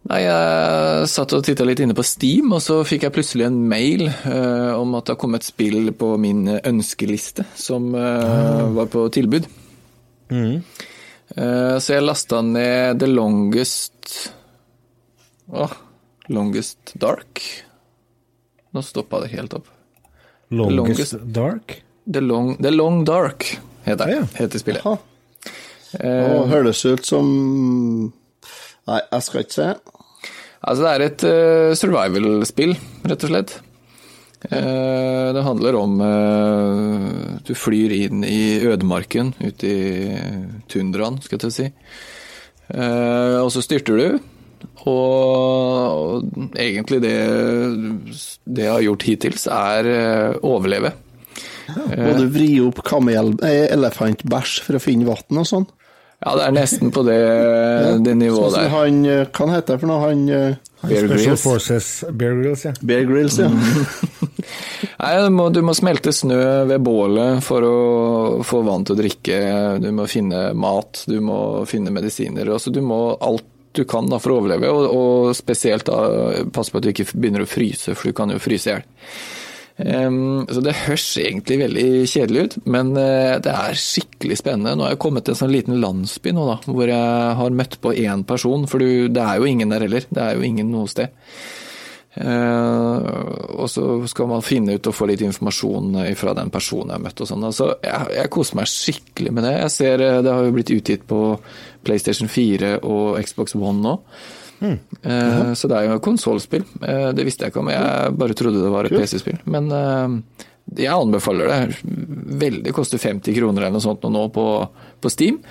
[0.10, 3.60] Nei, Jeg satt og titta litt inne på Steam, og så fikk jeg plutselig en
[3.70, 8.90] mail uh, om at det har kommet et spill på min ønskeliste som eh, var
[8.90, 9.46] på tilbud.
[10.34, 10.58] Eh,
[11.36, 14.32] så jeg lasta ned The Longest
[15.52, 15.72] Åh,
[16.32, 17.40] Longest Dark.
[18.72, 19.68] Nå stoppa det helt opp.
[20.52, 20.78] Longest,
[21.16, 21.78] Longest- Dark.
[22.12, 23.46] The Long, The Long Dark
[23.86, 24.28] heter, Ja, ja.
[24.40, 24.84] heter spillet.
[24.84, 24.98] Jaha.
[25.92, 27.28] Uh, høres ut som
[28.88, 29.66] Nei, jeg skal ikke se.
[30.62, 32.74] Altså, det er et uh, survival-spill,
[33.12, 33.54] rett og slett.
[34.50, 40.18] Eh, det handler om eh, Du flyr inn i ødemarken, ute i
[40.72, 41.68] tundraen, skal jeg til å si.
[42.74, 44.32] Eh, og så styrter du.
[44.90, 46.26] Og,
[46.58, 47.16] egentlig det,
[48.46, 49.90] det jeg har gjort hittils, er
[50.46, 50.94] overleve.
[51.72, 55.70] Må du vri opp kamel, elefantbæsj for å finne vann og sånn?
[56.22, 57.18] Ja, det er nesten på det,
[58.06, 58.74] det nivået Sånn der.
[58.76, 60.02] han eh, Hva han heter for noe?
[60.04, 61.38] Han eh, Bear Special.
[61.42, 62.74] Forces Bear Grills, ja.
[62.82, 63.50] Bear Grills, ja.
[65.02, 67.76] Nei, du må, du må smelte snø ved bålet for å
[68.46, 69.40] få vann til å drikke.
[69.82, 72.54] Du må finne mat, du må finne medisiner.
[72.54, 76.74] Altså, du må alt du kan da, for å overleve, og, og spesielt da, passe
[76.74, 78.84] på at du ikke begynner å fryse, for du kan jo fryse i hjel.
[79.82, 84.76] Så det høres egentlig veldig kjedelig ut, men eh, det er skikkelig spennende.
[84.78, 87.80] Nå har jeg kommet til en sånn liten landsby nå, da, hvor jeg har møtt
[87.82, 90.06] på én person, for det er jo ingen der heller.
[90.10, 91.16] Det er jo ingen noe sted.
[92.12, 92.98] Eh,
[93.56, 97.06] og så skal man finne ut og få litt informasjon fra den personen jeg har
[97.06, 97.24] møtt.
[97.24, 97.48] og sånn.
[97.56, 99.56] Så jeg, jeg koser meg skikkelig med det.
[99.64, 101.24] Jeg ser eh, Det har jo blitt utgitt på
[101.88, 103.98] PlayStation 4 og Xbox One nå.
[104.62, 106.66] Eh, Så det er jo konsollspill.
[106.86, 109.40] Eh, Det visste jeg ikke om, jeg bare trodde det var et PC-spill.
[109.46, 110.18] Men eh,
[110.84, 111.80] jeg anbefaler det.
[112.46, 114.46] Veldig koster 50 kroner eller noe sånt nå på,
[115.02, 115.42] på Steam.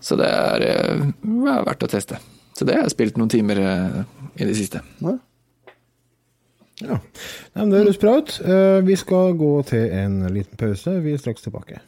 [0.00, 2.18] Så det er, er verdt å teste.
[2.58, 4.82] Så det har jeg spilt noen timer i det siste.
[6.82, 6.98] Ja.
[7.54, 8.36] Men det høres bra ut.
[8.86, 10.98] Vi skal gå til en liten pause.
[11.02, 11.80] Vi er straks tilbake.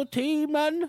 [0.00, 0.88] Retrotimen.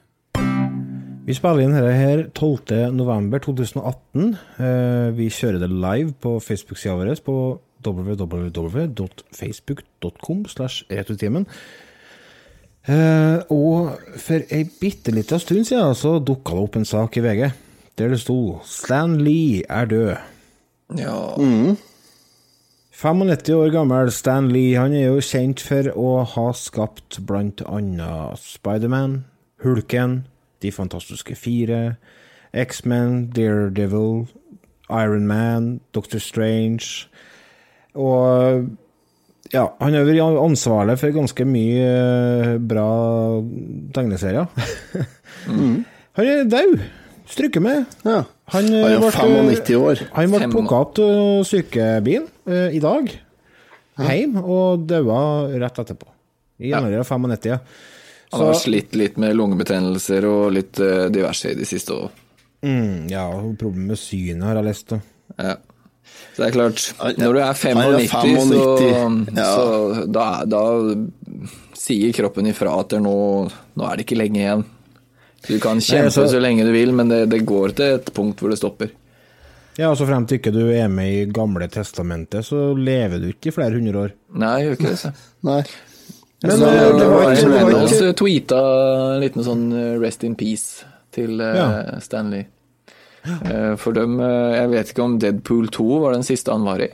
[1.27, 2.93] Vi spiller inn dette her 12.
[2.95, 4.37] november 2018.
[4.57, 10.83] Eh, Vi kjører det live på Facebook-sida vår på www.facebook.com slash.
[10.89, 11.03] Eh,
[13.49, 17.51] Og for ei bitte lita stund siden så dukka det opp en sak i VG
[17.97, 20.17] der det sto 'Stan Lee er død'.
[20.97, 21.35] Ja,
[23.01, 29.23] 95 år gammel Stan Lee han er jo kjent for å ha skapt annet Spiderman,
[29.63, 30.27] Hulken,
[30.61, 31.95] De fantastiske fire,
[32.53, 34.27] X-Men, Daredevil,
[34.91, 37.09] Iron Man, Doctor Strange
[37.95, 38.69] Og
[39.49, 42.87] ja, han har vært ansvarlig for ganske mye eh, bra
[43.91, 44.45] tegneserier.
[46.15, 46.77] Han er død.
[47.31, 47.85] Stryker med.
[48.03, 48.23] ja.
[48.51, 49.11] Han, eh, Han er ble-
[49.63, 49.99] 95 år.
[50.17, 53.07] Han ble plukka opp til sykebilen eh, i dag,
[54.01, 55.21] hjem, og daua
[55.61, 56.09] rett etterpå.
[56.59, 57.45] I januar 95.
[57.47, 57.59] ja.
[58.33, 62.09] han har slitt litt med lungebetennelser og litt uh, diverse i det siste òg.
[62.63, 64.93] mm, ja, og problemet med synet har jeg lest.
[65.39, 65.55] Ja.
[66.35, 66.83] Så det er klart,
[67.17, 69.47] når du er 95, er 95, så, ja.
[69.55, 70.61] så da, da
[71.77, 73.17] sier kroppen ifra at det er nå,
[73.79, 74.63] nå er det ikke lenge igjen.
[75.47, 78.41] Du kan kjempe Nei, så lenge du vil, men det, det går til et punkt
[78.43, 78.91] hvor det stopper.
[79.79, 83.29] Ja, og så frem til ikke du er med i Gamle testamentet, så lever du
[83.31, 84.13] ikke i flere hundre år.
[84.37, 84.99] Nei, jeg gjør ikke det.
[85.01, 85.11] Så.
[85.49, 85.61] Nei.
[86.43, 88.59] Men Så det, det var ikke, det var ikke tweeta
[89.15, 91.67] en liten sånn eh, 'rest in peace' til ja.
[91.93, 92.45] uh, Stanley.
[93.25, 96.81] Uh, For dem, uh, jeg vet ikke om Deadpool 2 var den siste han var
[96.81, 96.87] i.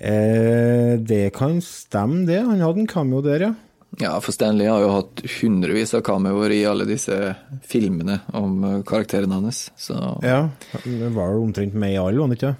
[0.00, 2.42] eh, Det kan stemme, det.
[2.44, 3.52] Han hadde en cameo der, ja.
[3.98, 7.16] Ja, for Stanley har jo hatt hundrevis av cameoer i alle disse
[7.64, 9.70] filmene om eh, karakteren hans.
[9.80, 10.50] Så Ja,
[10.84, 12.56] Det var jo omtrent med i alle, var han ikke?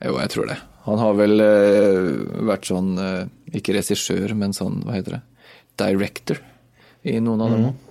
[0.00, 0.56] jo, jeg tror det.
[0.86, 2.06] Han har vel eh,
[2.48, 3.26] vært sånn, eh,
[3.58, 5.22] ikke regissør, men sånn, hva heter det,
[5.82, 6.40] director
[7.02, 7.86] i noen av dem òg.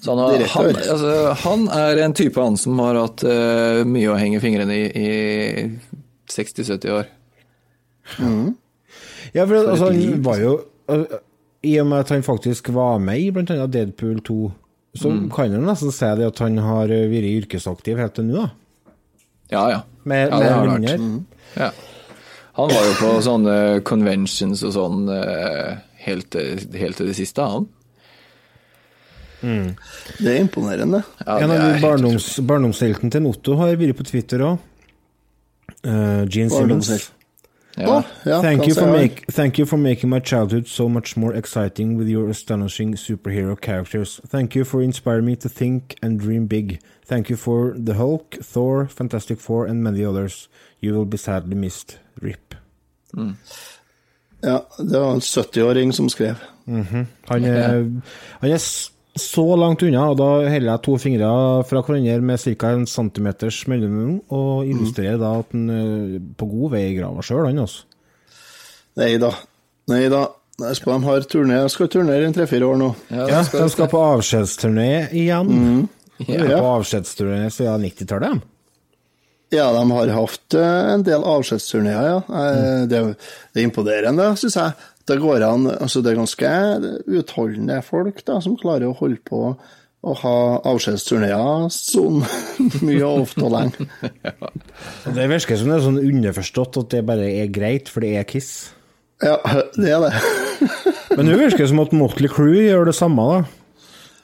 [0.00, 4.12] Så han, har, han, altså, han er en type han som har hatt eh, mye
[4.12, 5.08] å henge fingrene i i
[6.30, 7.08] 60-70 år.
[9.34, 10.54] Ja, for altså, han var jo
[10.90, 11.18] uh,
[11.62, 14.38] I og med at han faktisk var med i blant annet Deadpool 2,
[14.96, 18.94] så kan han nesten si det at han har vært yrkesaktiv helt til nå, da.
[19.50, 19.80] Ja, ja.
[20.08, 21.00] Med, Ja, det med har han vært.
[21.00, 21.24] minner.
[21.56, 21.70] ja.
[22.58, 23.52] Han var jo på sånne
[23.86, 26.34] conventions og sånn eh, helt,
[26.74, 27.68] helt til det siste, han.
[29.40, 31.00] Det er imponerende.
[31.24, 34.58] Ja, en av er helt barndoms, barndomshelten til Notto har vært på Twitter òg.
[35.80, 36.90] Uh, Gene Simmons.
[37.76, 38.26] Barndomshelt.
[38.26, 38.40] Ja.
[38.40, 42.28] Thank you, make, thank you for making my childhood so much more exciting with your
[42.30, 44.20] astonishing superhero characters.
[44.28, 46.80] Thank you for inspiring me to think and dream big.
[47.06, 50.48] Thank you for the Hulk, Thor, Fantastic Four and many others.
[50.80, 51.98] You will be sadly missed.
[52.20, 52.54] RIP.
[54.42, 56.34] Ja, det var en 70-åring som skrev.
[57.28, 57.84] Han er,
[58.40, 58.58] han er
[59.20, 61.30] så langt unna, og da heller jeg to fingre
[61.68, 62.72] fra hverandre med ca.
[62.74, 67.46] en centimeters mellomrom, og illustrerer da at han er på god vei i grava sjøl,
[67.50, 67.84] han altså.
[69.00, 69.30] Nei da.
[69.88, 70.26] Nei da.
[70.60, 70.66] De
[71.06, 71.56] har turné.
[71.62, 72.90] Jeg skal turnere i tre-fire år nå.
[73.08, 75.88] Ja, Ja, skal de skal på avskjedsturné igjen.
[76.18, 76.42] De Ja.
[76.44, 78.42] er på avskjedsturné siden 90-tallet.
[79.50, 82.18] Ja, de har hatt eh, en del avskjedsturneer, ja.
[82.28, 83.16] Eh, Det, er-
[83.54, 84.72] det er imponerende, syns jeg.
[85.10, 86.54] Det går an Altså, det er ganske
[87.20, 89.44] utholdende folk da, som klarer å holde på
[90.00, 90.34] å ha
[90.70, 92.22] avskjedsturneer sånn
[92.86, 93.86] mye og ofte og lenge.
[94.24, 94.50] ja.
[95.12, 98.24] Det virker som det er sånn underforstått at det bare er greit, for det er
[98.30, 98.70] Kiss.
[99.20, 99.34] Ja,
[99.76, 100.12] det er det.
[101.18, 103.56] Men nå virker det som at Motley Crue gjør det samme, da.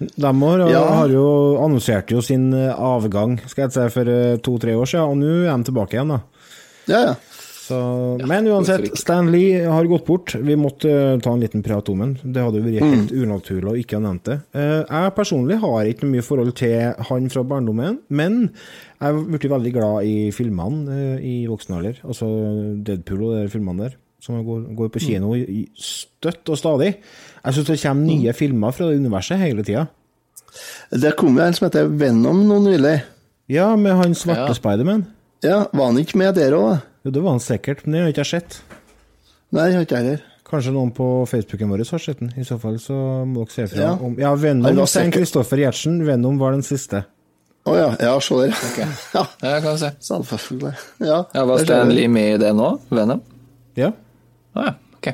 [0.00, 0.80] De har, Ja.
[1.02, 1.26] har jo
[1.64, 5.34] annonsert jo sin eh, avgang skal jeg si, for eh, to-tre år siden, og nå
[5.44, 6.12] er de tilbake igjen.
[6.16, 6.18] da.
[6.88, 7.14] Ja, ja.
[7.66, 7.76] Så,
[8.22, 8.92] men uansett.
[8.98, 10.34] Stan Lee har gått bort.
[10.34, 12.12] Vi måtte uh, ta en liten prat om ham.
[12.22, 14.36] Det hadde vært helt unaturlig å ikke ha nevnt det.
[14.54, 19.48] Uh, jeg personlig har ikke mye forhold til han fra barndommen, men jeg har blitt
[19.50, 21.98] veldig glad i filmene uh, i voksen alder.
[22.06, 22.30] Altså
[22.86, 25.68] Deadpool og de filmene der, som går, går på kino mm.
[25.74, 26.94] støtt og stadig.
[27.42, 29.88] Jeg syns det kommer nye filmer fra det universet hele tida.
[30.94, 33.00] Det kom jo en som heter Venom nå nylig.
[33.50, 34.54] Ja, med han svarte Ja.
[34.54, 35.08] Spiderman.
[35.44, 36.78] Ja, var han ikke med der òg?
[37.06, 38.56] Jo, det var han sikkert, men det har ikke jeg sett.
[39.54, 40.24] Nei, det har ikke jeg heller.
[40.46, 42.32] Kanskje noen på Facebooken vår har sett den.
[42.38, 42.94] I så fall så
[43.26, 43.82] må dere se fra.
[43.82, 43.92] Ja.
[43.98, 45.04] Om, ja, Venom, St.
[45.14, 46.00] Kristoffer Gjertsen.
[46.06, 47.04] Venom var den siste.
[47.66, 48.52] Å ja, ja, se der.
[49.14, 49.90] Ja, Ja, kan vi se.
[50.06, 50.74] selvfølgelig.
[51.02, 51.94] Ja, Ja, Var der ser Stan du.
[51.98, 52.68] Lee med i det nå?
[52.94, 53.22] Venom?
[53.78, 53.90] Ja.
[54.54, 55.08] Å ja, ok.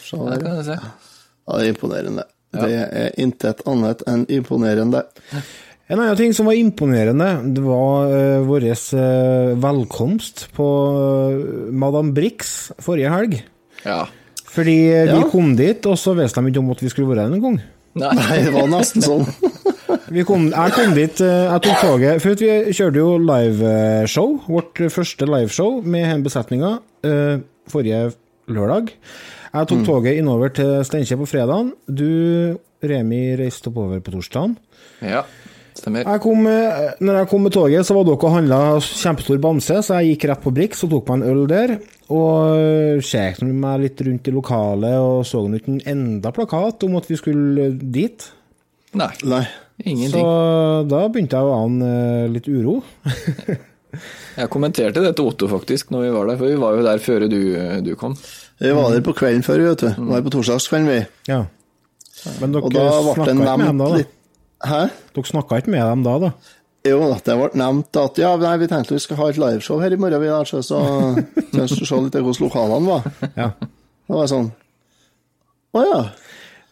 [0.00, 0.40] Se Ja, der.
[0.44, 0.78] kan vi se.
[0.80, 2.24] Ja, det er imponerende.
[2.54, 5.04] Det er intet annet enn imponerende.
[5.84, 11.42] En annen ting som var imponerende, det var uh, vår uh, velkomst på uh,
[11.76, 13.34] Madame Brix forrige helg.
[13.84, 14.06] Ja.
[14.48, 15.20] Fordi vi Ja.
[15.28, 17.58] kom dit, og så visste de ikke om at vi skulle være der en gang.
[18.00, 18.14] Nei.
[18.20, 19.28] Nei, det var nesten sånn.
[20.14, 25.26] Vi kom, jeg kom dit, jeg tok toget For vi kjørte jo liveshow, vårt første
[25.26, 26.70] liveshow med hele besetninga,
[27.72, 28.02] forrige
[28.52, 28.92] lørdag.
[29.54, 31.72] Jeg tok toget innover til Steinkjer på fredagen.
[31.88, 32.04] Du,
[32.84, 34.56] Remi, reiste oppover på torsdagen.
[35.02, 35.24] Ja,
[35.78, 36.06] stemmer.
[36.06, 39.80] Jeg kom, eh, når jeg kom med toget, så var dere og handla kjempestor bamse,
[39.82, 41.74] så jeg gikk rett på Brix og tok meg en øl der.
[42.14, 47.08] Og sjekket meg litt rundt i lokalet og så ikke en enda plakat om at
[47.08, 48.26] vi skulle dit.
[48.94, 49.44] Nei, Nei.
[50.06, 50.24] Så
[50.86, 51.92] da begynte jeg å ane
[52.24, 52.80] eh, litt uro.
[54.34, 56.98] Jeg kommenterte det til Otto faktisk når vi var der, for vi var jo der
[56.98, 57.36] før du,
[57.86, 58.16] du kom.
[58.58, 59.90] Vi var der på kvelden før, vet du.
[59.94, 61.30] Vi var på torsdagskvelden, vi.
[61.30, 61.44] Ja.
[62.40, 64.12] Men Og dere da ble snakka det ikke med dem nevnt litt
[64.64, 64.82] Hæ?
[65.14, 66.32] Dere snakka ikke med dem da, da?
[66.84, 69.94] Jo, det ble nevnt at ja, nei, vi tenkte vi skal ha et liveshow her
[69.94, 70.82] i morgen, vi der, så så
[71.54, 73.08] så skulle vi se litt hvordan lokalene var.
[73.38, 73.48] Ja.
[74.04, 74.50] Det var sånn
[75.74, 76.00] Å ja.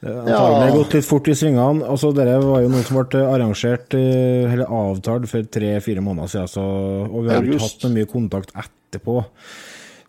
[0.03, 1.87] Antagelig gått litt fort i svingene.
[1.87, 6.51] Altså, Dette var jo noe som ble arrangert, eh, eller avtalt, for tre-fire måneder siden,
[6.51, 6.65] så,
[7.07, 9.21] og vi har ikke hatt noe mye kontakt etterpå.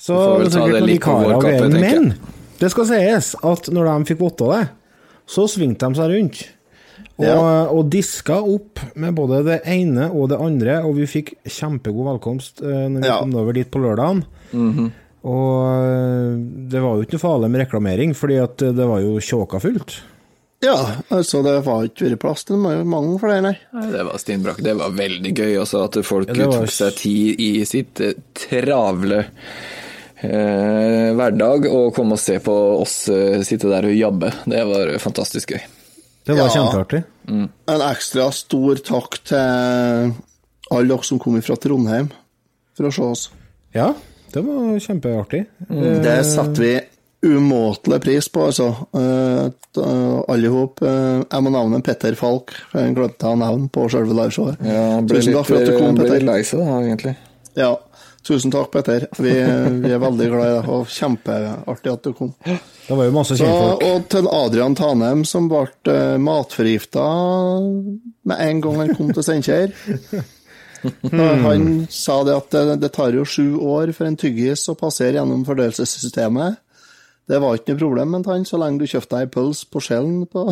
[0.02, 2.02] Så Vi det er ta sikkert det noen vikarer tenker jeg.
[2.02, 2.10] Men
[2.60, 4.63] det skal sies at når de fikk votta det,
[5.30, 6.41] så svingte de seg rundt.
[7.19, 7.67] Og, Ja.
[7.69, 12.62] og diska opp med både det ene og det andre, og vi fikk kjempegod velkomst
[12.63, 13.19] eh, når vi Ja.
[13.19, 14.23] kom over dit på lørdagen.
[15.23, 16.34] Og eh,
[16.71, 20.01] det var jo ikke noe farlig med reklamering, fordi at det var jo tjåka fullt.
[20.63, 20.77] Ja,
[21.12, 23.58] altså det var ikke vært plass til mange- mange flere, nei.
[23.73, 24.62] Nei, Det var steinbrakk.
[24.63, 28.13] Det var veldig gøy også, at folk Ja, var- tok seg tid i sitt eh,
[28.34, 29.25] travle
[30.23, 34.32] eh, hverdag og kom og se på oss eh, sitte der og jabbe.
[34.47, 35.62] Det var fantastisk gøy.
[36.26, 36.50] Det var Ja.
[36.56, 37.04] kjempeartig.
[37.28, 40.14] En ekstra stor takk til
[40.72, 42.10] alle dere som kom fra Trondheim
[42.78, 43.30] for å se oss.
[43.76, 43.94] Ja,
[44.32, 45.46] det var kjempeartig.
[45.70, 46.74] Det setter vi
[47.24, 48.70] umåtelig pris på, altså.
[48.94, 49.50] Uh,
[50.28, 50.82] alle ihop.
[50.84, 54.60] Eh, jeg må nevne Petter Falk, for jeg glemte å nevne på selve liveshowet.
[54.68, 56.82] Ja, han ble Tusen litt, takk for at du kom, ble litt lei seg da,
[56.84, 57.16] egentlig.
[57.58, 57.72] Ja,
[58.28, 59.08] tusen takk, Petter.
[59.18, 59.34] Vi,
[59.84, 62.32] vi er veldig glad i deg, og kjempeartig at du kom.
[62.44, 63.84] Det var jo masse kjentfolk.
[63.88, 67.06] og til Adrian Tanem, som ble uh, matforgifta
[68.30, 69.76] med en gang han kom til Steinkjer.
[71.14, 75.16] Han sa det at det, det tar jo sju år for en tyggis å passere
[75.16, 76.60] gjennom fordøyelsessystemet.
[77.32, 80.26] Det var ikke noe problem, mente han, så lenge du kjøpte deg pøls på skjellen
[80.28, 80.50] på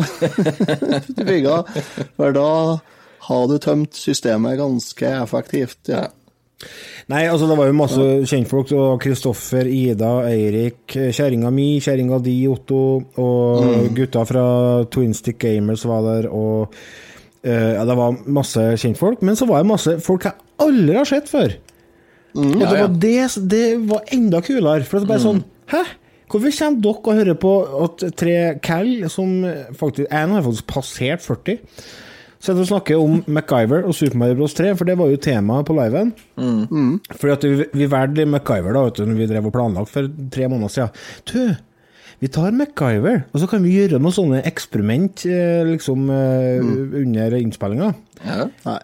[1.18, 1.50] til.
[2.16, 2.48] For da
[3.28, 5.92] har du tømt systemet ganske effektivt.
[5.92, 6.06] Ja.
[7.10, 8.68] Nei, altså det var jo masse kjentfolk.
[8.70, 12.82] Det var Kristoffer, Ida, Eirik, kjerringa mi, kjerringa di, Otto,
[13.20, 14.44] og gutta fra
[14.92, 19.24] Twin Stick Gamers var der, og uh, ja, det var masse kjentfolk.
[19.26, 21.56] Men så var det masse folk jeg aldri har sett før.
[22.36, 22.70] og det ja.
[22.70, 23.16] var det,
[23.50, 24.86] det var enda kulere.
[24.86, 25.82] For det var bare sånn Hæ?
[26.32, 27.50] Hvorfor kommer dere og hører på
[27.84, 29.42] at tre cal, som
[29.76, 31.58] faktisk En har faktisk passert 40,
[32.42, 34.54] sitter og snakker om MacGyver og Super Mario Bros.
[34.58, 36.14] 3, for det var jo temaet på liven.
[37.14, 40.08] Fordi at vi, vi valgte MacGyver da, vet du, når vi drev og planlagt for
[40.34, 41.04] tre måneder siden.
[41.30, 41.38] Du,
[42.22, 46.74] vi tar MacGyver, og så kan vi gjøre noen sånne eksperiment eh, liksom mm.
[47.04, 47.92] under innspillinga.
[48.26, 48.80] Ja, Nei.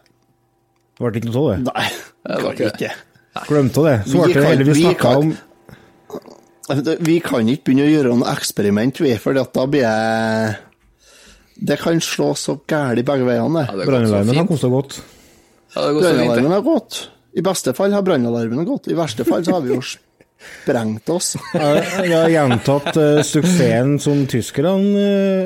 [0.99, 1.59] Det ble ikke noe av det.
[1.69, 1.91] Nei,
[2.27, 2.95] det ble ikke det.
[3.47, 3.99] Glemte det.
[4.11, 5.29] Så ble det heldigvis vi snakka om
[7.07, 10.57] Vi kan ikke begynne å gjøre noe eksperiment, vi, for da blir jeg
[11.59, 14.37] Det kan slå så gæli begge veiene, Ja, brannalarmen.
[14.37, 15.01] har kosta godt.
[15.75, 15.89] Ja.
[15.93, 17.09] Brannalarmen har gått.
[17.35, 18.87] I beste fall har brannalarmen gått.
[18.89, 19.81] I verste fall så har vi jo
[20.39, 21.33] sprengt oss.
[21.53, 24.79] Jeg har gjentatt uh, suksessen som tyskerne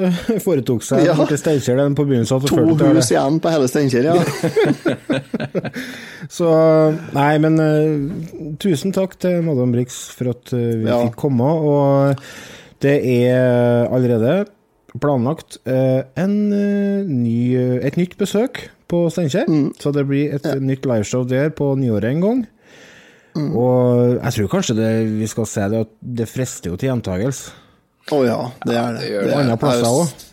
[0.04, 1.16] uh, foretok seg Ja.
[1.26, 3.00] til Steinkjer på begynnelsen To 40-tallet.
[3.00, 4.20] hus igjen på hele Steinkjer, ja.
[6.36, 6.48] Så
[7.16, 11.00] Nei, men uh, tusen takk til Madam Brix for at vi Ja.
[11.06, 11.48] fikk komme.
[11.56, 12.16] Og
[12.84, 14.42] det er allerede
[15.00, 19.48] planlagt eh, en, eh, ny, eh, et nytt besøk på Steinkjer.
[19.48, 19.70] Mm.
[19.80, 22.42] Så det blir et nytt liveshow der på nyåret en gang.
[23.40, 27.54] Og jeg tror kanskje det, vi skal se det at det frister jo til gjentagelse.
[28.12, 29.00] Å ja, det er det.
[29.00, 29.32] det gjør det.
[29.32, 30.28] er- Andre plasser er også.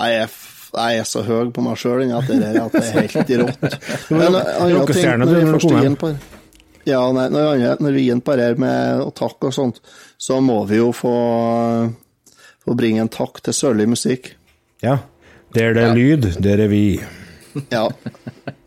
[0.00, 0.34] Jeg er,
[0.80, 3.78] jeg er så høy på meg sjøl at det der at det er helt rått.
[4.10, 6.18] Rockestjerne, når du, vi når du kommer er hjem.
[6.88, 9.82] ja, nei, når, når vi er inne på det her med å takke og sånt,
[10.18, 11.12] så må vi jo få,
[12.64, 14.34] få bringe en takk til Sørlig Musikk.
[14.84, 15.00] Ja.
[15.54, 17.00] Der det er lyd, der er vi.
[17.74, 17.88] Ja,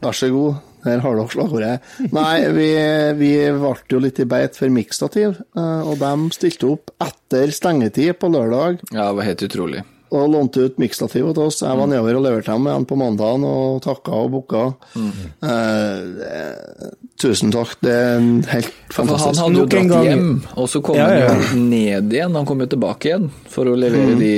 [0.04, 0.58] vær så god.
[0.84, 1.92] Her har dere slagordet.
[2.12, 2.68] Nei, vi,
[3.16, 8.18] vi ble jo litt i beit for miksstativ, eh, og de stilte opp etter stengetid
[8.20, 9.86] på lørdag Ja, det var helt utrolig.
[10.14, 11.62] Og lånte ut miksstativet til oss.
[11.64, 14.64] Jeg var nedover og leverte dem igjen på mandagen og takka og booka.
[14.94, 15.12] Mm.
[15.50, 16.88] eh,
[17.24, 19.42] tusen takk, det er en helt fantastisk.
[19.42, 20.08] han hadde jo dratt gang.
[20.10, 21.28] hjem, og så kom Ja, ja.
[21.34, 22.40] han jo ned igjen.
[22.40, 24.34] Han kom jo tilbake igjen for å levere de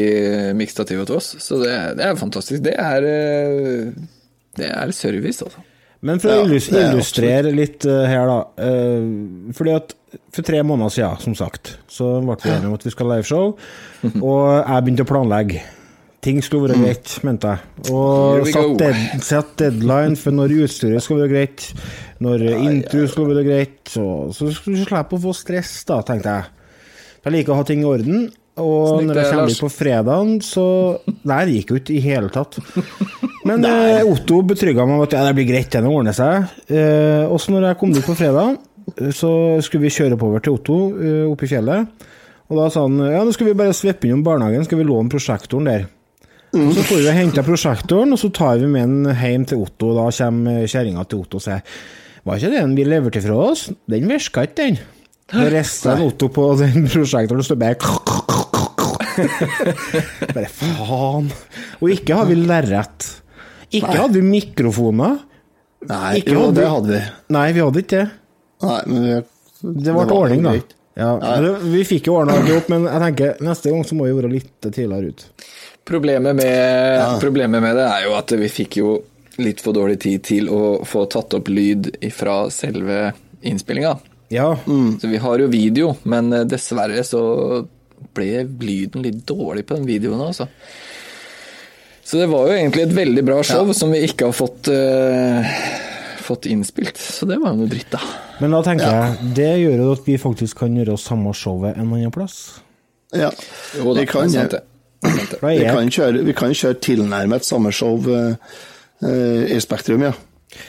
[0.57, 1.35] miksstativene til oss.
[1.43, 2.63] Så det, det er fantastisk.
[2.65, 3.93] Det er, eh,
[4.59, 5.63] det er service, altså.
[6.05, 8.39] Men for å Ja, er illustrere litt uh, her, da.
[8.59, 9.95] Uh, fordi at
[10.33, 13.17] for tre måneder siden, som sagt, så ble vi enige om at vi skal ha
[13.17, 13.55] liveshow.
[14.29, 15.63] Og jeg begynte å planlegge.
[16.25, 17.91] Ting skulle være greit, mente jeg.
[17.93, 21.67] Og satt, dead, satt deadline for når utstyret skal være greit,
[22.25, 23.75] når intro skal være greit.
[23.93, 26.49] Så, så skulle du slippe å få stress, da, tenkte jeg.
[27.25, 28.25] Jeg liker å ha ting i orden.
[28.55, 30.65] Og Snikt når det, jeg kommer ut på fredagen, så
[31.27, 32.55] Nei, det gikk jo ikke i hele tatt.
[33.47, 36.53] Men eh, Otto betrygga meg om at ja, det blir greit, det ordner seg.
[36.71, 38.55] Eh, også når jeg kom dit på fredag,
[38.95, 39.31] eh, så
[39.65, 42.07] skulle vi kjøre oppover til Otto eh, oppe i fjellet.
[42.45, 45.11] Og da sa han ja, nå skal vi bare svippe innom barnehagen, skal vi låne
[45.11, 45.85] prosjektoren der.
[46.55, 49.91] Så får vi henta prosjektoren, og så tar vi med den hjem til Otto.
[49.97, 51.65] Da kommer kjerringa til Otto og sier
[52.25, 53.65] Var ikke den vi leverte fra oss?
[53.91, 54.79] Den virka ikke, den.
[55.33, 58.24] Det rista Otto på den prosjektoren, det står bare
[60.35, 61.29] Bare faen.
[61.81, 63.07] Og ikke har vi lerret.
[63.75, 65.19] Ikke hadde vi mikrofoner.
[65.85, 67.01] Nei, Ikke jo, hadde- det hadde vi.
[67.35, 68.07] Nei, vi hadde ikke det.
[68.65, 69.15] Nei, men vi,
[69.83, 70.55] Det ble ordning, da.
[70.95, 71.09] Ja,
[71.59, 74.31] vi fikk jo ordna det opp, men jeg tenker neste gang så må vi være
[74.31, 75.25] litt tidligere ut.
[75.85, 78.93] Problemet med, problemet med det er jo at vi fikk jo
[79.43, 83.11] litt for dårlig tid til å få tatt opp lyd fra selve
[83.45, 83.97] innspillinga.
[84.33, 87.19] Ja, Så vi har jo video, men eh, dessverre så
[88.15, 90.49] ble lyden litt dårlig på den videoen altså.
[92.05, 95.55] Så det var jo egentlig et veldig bra show som vi ikke har fått, uh,
[96.21, 96.99] fått innspilt.
[97.01, 98.01] Så det var jo noe dritt, da.
[98.43, 101.89] men da tenker jeg det gjør jo at vi faktisk kan gjøre samme showet en
[101.89, 102.59] annen plass.
[103.09, 103.31] Ja.
[103.73, 104.61] Jo da, vi kan, det sant det.
[105.01, 105.41] Det sant det.
[105.41, 108.37] Vi kan kjøre, vi kan kjøre tilnærmet samme show uh,
[109.01, 110.13] uh, i Spektrum, ja.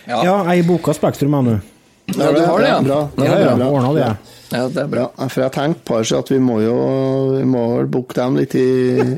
[0.08, 1.58] Ja, ja, jeg boka Spektrum, jeg nå.
[2.14, 2.80] Ja, du har det, ja.
[2.86, 2.98] Bra.
[3.18, 3.68] Ja, er bra.
[3.70, 4.10] ordna det.
[4.52, 5.06] ja, det er bra.
[5.18, 6.76] Ja, for jeg tenkte på det, at vi må jo
[7.34, 8.66] vi må booke dem litt i,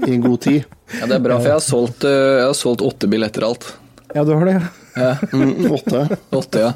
[0.09, 0.65] i god tid.
[0.97, 3.67] Ja, det er bra, for jeg har solgt, eh, jeg har solgt åtte billetter alt.
[4.17, 4.69] Ja, du har det, ja.
[4.99, 6.01] Ja, Mm, åtte.
[6.35, 6.73] åtte, ja.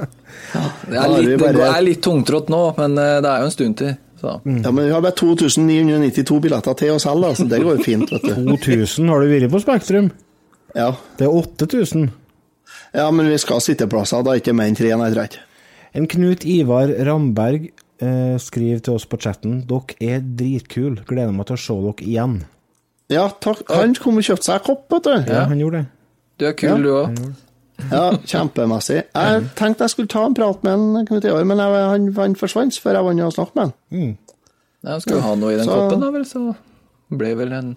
[0.87, 3.55] Det er litt, det bare- er litt tungtrått nå, men eh, det er jo en
[3.57, 3.95] stund til.
[4.21, 4.37] Så.
[4.47, 8.13] Ja, men vi har bare 2992 billetter til oss selv, så det går jo fint,
[8.13, 8.37] vet du.
[8.53, 10.13] 2000 har du vært på Spektrum.
[10.77, 10.93] Ja.
[11.19, 12.11] Det er 8000.
[12.95, 15.41] ja, men vi skal ha sitteplasser, da ikke mer enn tre, nei, tror jeg.
[15.95, 17.67] En Knut Ivar Ramberg
[18.01, 21.05] eh, skriver til oss på chatten Dere er dritkule.
[21.09, 22.37] Gleder meg til å se dere igjen.
[23.13, 23.61] Ja, takk.
[23.69, 25.33] Han kom og kjøpte seg kopp, vet du.
[25.35, 25.89] Ja, han gjorde det.
[26.41, 27.19] Du er kul, du òg.
[27.91, 29.01] Ja, kjempemessig.
[29.11, 32.37] Jeg tenkte jeg skulle ta en prat med en Knut Ivar, men jeg, han, han
[32.41, 34.13] forsvant før jeg vant å snakke med han.
[34.83, 36.45] Ja, skal vi ha noe i den Så- koppen, da vel, så
[37.13, 37.73] ble vel en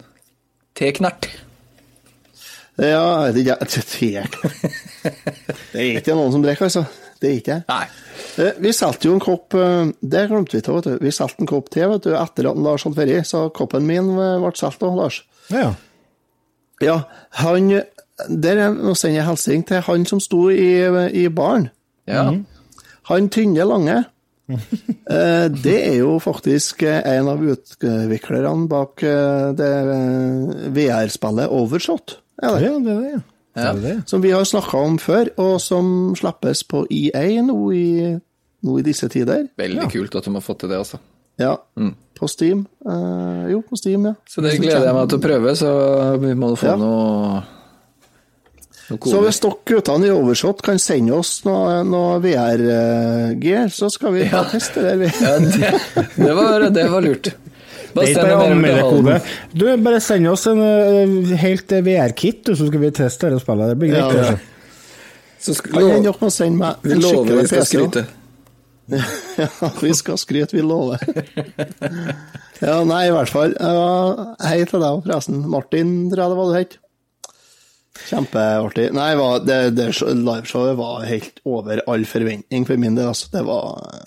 [0.78, 1.28] teknert.
[2.80, 4.30] Ja, jeg vet ikke, jeg-
[5.72, 6.86] Det er ikke noen som drikker, altså.
[7.20, 7.64] Det er ikke jeg.
[7.70, 7.86] Nei.
[8.44, 10.96] Eh, Vi solgte jo en kopp eh, Det glemte vi til, vet du.
[11.04, 14.10] Vi solgte en kopp til vet du, etter at Lars hadde ferie, så koppen min
[14.18, 15.22] eh, ble solgt òg, Lars.
[15.52, 15.74] Ja, ja.
[16.84, 16.96] Ja,
[17.40, 17.70] han
[18.28, 20.84] Der er Nå sender jeg hilsen til han som sto i,
[21.16, 21.70] i baren.
[22.08, 22.26] Ja.
[23.12, 24.02] Han tynne lange.
[25.06, 29.02] Eh, det er jo faktisk en av utviklerne bak
[29.58, 29.70] det
[30.74, 32.16] VR-spillet Overshot.
[32.42, 32.62] Er det?
[32.66, 33.20] ja det er det, ja.
[33.56, 33.72] Ja.
[33.72, 33.96] Det det.
[34.10, 37.88] Som vi har snakka om før, og som slippes på EA nå i
[38.66, 39.46] nå i disse tider.
[39.58, 41.00] Veldig kult at de har fått til det, altså.
[41.36, 41.52] Ja,
[42.16, 42.64] på Steam.
[42.86, 44.14] Uh, jo, på Steam, ja.
[44.28, 45.70] Så det gleder jeg meg til å prøve, så
[46.22, 46.76] vi må få Ja.
[46.80, 47.42] noe,
[48.88, 54.16] noe Så hvis dere guttene i Overshot kan sende oss noe, noe VR-gear, så skal
[54.16, 54.46] vi ja.
[54.48, 55.12] teste det.
[55.20, 55.74] Ja, det,
[56.16, 57.34] det, var, det var lurt.
[57.96, 58.82] Bare Det er send ikke bare.
[58.90, 59.32] Halden.
[59.56, 63.72] Du, bare send oss en uh, helt VR-kit, så skal vi teste det spillet.
[63.72, 64.04] Det blir greit.
[64.04, 64.28] ja.
[64.28, 64.52] kanskje.
[65.46, 67.60] Så sk- Kan hende lov, dere sende meg vi en skikkelig vi skal PC.
[67.60, 67.76] også.
[67.76, 68.06] skryte.
[68.86, 71.02] Ja, vi skal skryte, vi lover.
[72.62, 73.54] Ja, nei, i hvert fall.
[73.60, 75.42] Uh, hei til deg, forresten.
[75.52, 76.76] Martin, tror jeg det var du het.
[78.06, 78.90] Kjempeartig.
[78.96, 79.10] Nei,
[79.48, 83.10] det, det liveshowet var helt over all forventning for min del.
[83.12, 83.30] Altså.
[83.32, 84.04] Det var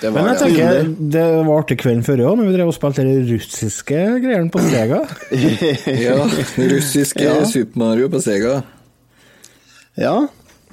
[0.00, 0.42] Det Men jeg det.
[0.44, 4.50] tenker, det var artig kvelden før òg, når vi drev og spilte de russiske greiene
[4.54, 5.00] på Sega.
[6.06, 6.18] Ja,
[6.72, 7.38] russiske Ja.
[7.50, 8.60] Super Mario på Sega.
[9.98, 10.14] Ja.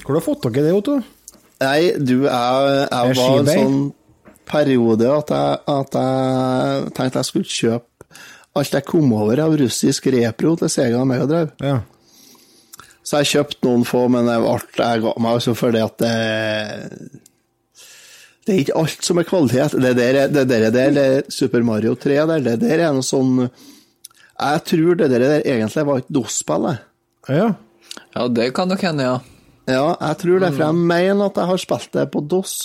[0.03, 0.99] Hvor har du fått tak i det, Otto?
[1.63, 3.79] Nei, du, jeg, jeg Er var en sånn
[4.45, 7.91] periode at jeg, at jeg tenkte jeg skulle kjøpe
[8.55, 11.49] alt jeg kom over av russisk repro til Sega og Megadrive.
[11.65, 11.79] Ja.
[13.05, 16.13] Så jeg kjøpte noen få, men det ble, jeg ga meg altså fordi at det
[18.45, 19.73] Det er ikke alt som er kvalitet.
[19.81, 23.05] Det der, det der, der det er Super Mario 3 der, det der er noe
[23.05, 26.67] sånn Jeg tror det der, der egentlig var et DOS-spill.
[27.29, 27.47] ja.
[28.15, 29.15] Ja, det kan nok hende, ja.
[29.71, 32.55] Ja, jeg tror det, for jeg mener at jeg har spilt det på DOS.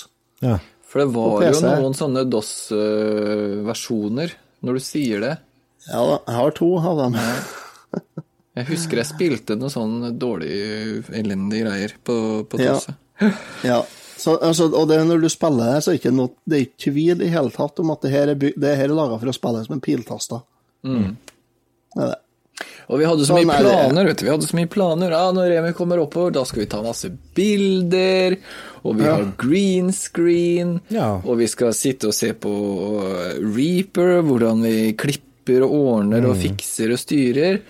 [0.43, 0.59] ja.
[0.91, 4.33] For det var jo noen sånne DOS-versjoner,
[4.67, 5.37] når du sier det.
[5.87, 7.15] Ja da, jeg har to av dem.
[8.59, 10.51] Jeg husker jeg spilte noe sånn dårlig,
[11.15, 12.17] elendige greier på,
[12.51, 12.75] på Ja.
[13.63, 13.79] Ja,
[14.21, 16.65] så, altså, og det, når du spiller det, så er det ikke noe, det er
[16.67, 19.17] ikke tvil i hele tatt om at det her er, by- det her er laga
[19.23, 20.43] for å spille som en piltaster.
[20.85, 21.15] Mm.
[21.95, 22.19] Det er det.
[22.91, 24.25] Og vi hadde så Sånn mye er planer, vet du.
[24.27, 25.13] Vi hadde så mye planer.
[25.15, 27.09] Ja, når Remi kommer oppover, da skal vi ta masse
[27.39, 28.35] bilder,
[28.85, 31.21] og vi har green screen, Ja.
[31.25, 32.53] og vi skal sitte og se på
[33.39, 36.31] Reaper, hvordan vi klipper og ordner Mm.
[36.31, 37.61] og fikser og styrer.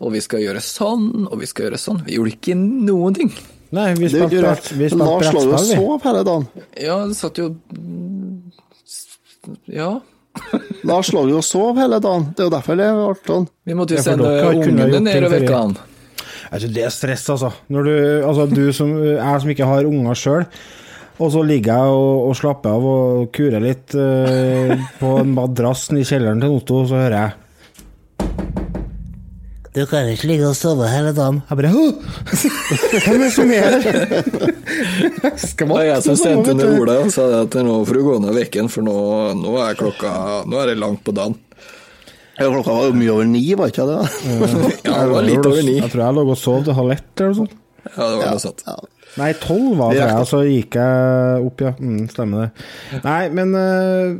[0.00, 2.04] Og vi skal gjøre sånn, og vi skal gjøre sånn.
[2.04, 3.32] Vi gjorde ikke noen ting.
[3.72, 4.96] Nei, vi spilte brettspill.
[5.00, 6.48] Lars lå jo og sov hele dagen.
[6.76, 7.52] Ja, det satt jo
[9.72, 9.92] Ja.
[10.88, 12.28] Lars lå jo og sov hele dagen.
[12.36, 13.48] Det er jo derfor det ble sånn.
[13.64, 15.74] Vi måtte jo sende ungene ned og vekke han.
[16.52, 17.48] Altså, det er stress, altså.
[17.72, 17.94] Når du,
[18.28, 20.46] altså du som, jeg som ikke har unger sjøl,
[21.22, 25.86] og så ligger jeg og, og slapper av og kurer litt uh, på en madrass
[25.96, 27.41] i kjelleren til Otto, så hører jeg
[29.72, 31.38] Du kan ikke ligge og sove hele dagen.
[31.48, 31.70] Jeg bare!
[33.06, 33.86] Hvem er det som er her?
[35.32, 38.36] Det var jeg som sendte ned Ola og sa at nå får du gå ned
[38.36, 38.96] vekken, for nå,
[39.38, 40.12] nå er klokka
[40.44, 41.38] Nå er det langt på dagen.
[42.36, 44.02] Klokka var jo mye over ni, var ikke det?
[44.90, 45.78] Ja, det var litt over ni.
[45.78, 47.56] Jeg tror jeg lå og sov til halv ett eller noe sånt.
[47.86, 48.66] Ja, det var noe sånt.
[48.68, 48.76] Ja.
[49.22, 51.72] Nei, tolv var det, og så gikk jeg opp, ja.
[51.80, 52.68] Mm, stemmer det.
[53.04, 54.12] Nei, men eh,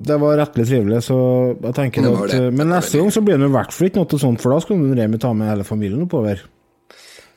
[0.00, 1.16] det var rettelig trivelig, så
[1.62, 2.38] jeg tenker Det at det.
[2.44, 4.60] eh, Men neste gang så blir det i hvert fall ikke noe sånt, for da
[4.62, 6.40] skal Remi ta med hele familien oppover.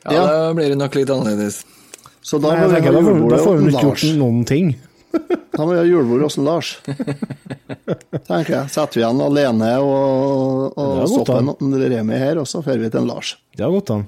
[0.05, 0.25] Ja, Ja.
[0.27, 1.63] da blir det nok litt annerledes.
[2.21, 4.75] Så da Nei, må jeg vi da, får, hun vi ikke gjort noen ting.
[5.51, 6.77] Da må vi ha julebord hos Lars.
[8.29, 8.69] Tenker jeg.
[8.71, 12.89] Setter vi igjen alene og, og er stopper en Remi her, og så drar vi
[12.89, 13.33] til en Lars.
[13.57, 14.05] Det har gått an.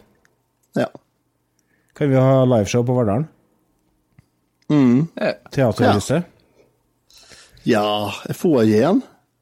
[0.79, 0.87] Ja.
[1.93, 3.27] Kan vi ha liveshow på Verdalen?
[4.71, 5.09] Mm.
[5.51, 6.23] Teaterhuset?
[6.23, 6.32] Ja,
[8.35, 9.01] foajeen.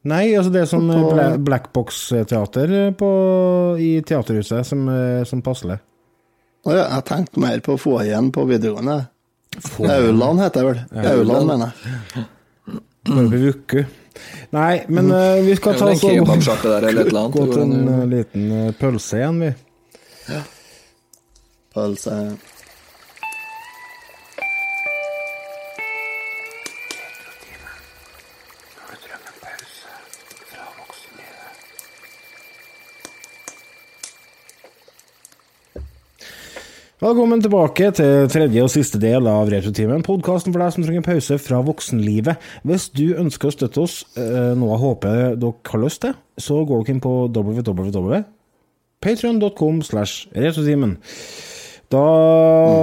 [0.09, 2.73] Nei, altså det er sånn På- blackbox-teater
[3.77, 5.77] i Teaterhuset som, eh, som passelig.
[6.65, 9.07] Å ja, jeg tenkte mer på foajeen på videregående.
[9.81, 11.05] Auland heter det vel.
[11.11, 12.25] Auland, mener jeg.
[13.09, 13.83] Bare på Vuku.
[14.51, 19.39] Nei, men uh, vi skal ta oss og gå til en uh, liten pølse igjen,
[19.41, 19.51] vi.
[21.73, 22.17] Pølse.
[37.01, 41.33] Velkommen tilbake til tredje og siste del av Retrotimen, podkasten for deg som trenger pause
[41.41, 42.37] fra voksenlivet.
[42.61, 46.61] Hvis du ønsker å støtte oss, eh, noe jeg håper dere har lyst til, så
[46.61, 50.99] går dere inn på www.patreon.com slash retrotimen.
[51.89, 52.05] Da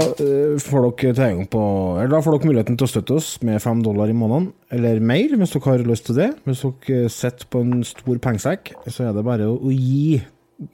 [0.03, 1.63] eh, får dere tilgang på
[2.01, 4.99] Eller da får dere muligheten til å støtte oss med fem dollar i måneden, eller
[4.99, 6.35] mer, hvis dere har lyst til det.
[6.43, 10.19] Hvis dere sitter på en stor pengesekk, så er det bare å, å gi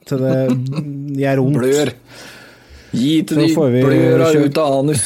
[0.09, 0.49] til det
[1.21, 1.61] gjør vondt.
[1.61, 1.93] Blør.
[2.95, 5.05] Gi til de får vi bløra kjø- ut av anus.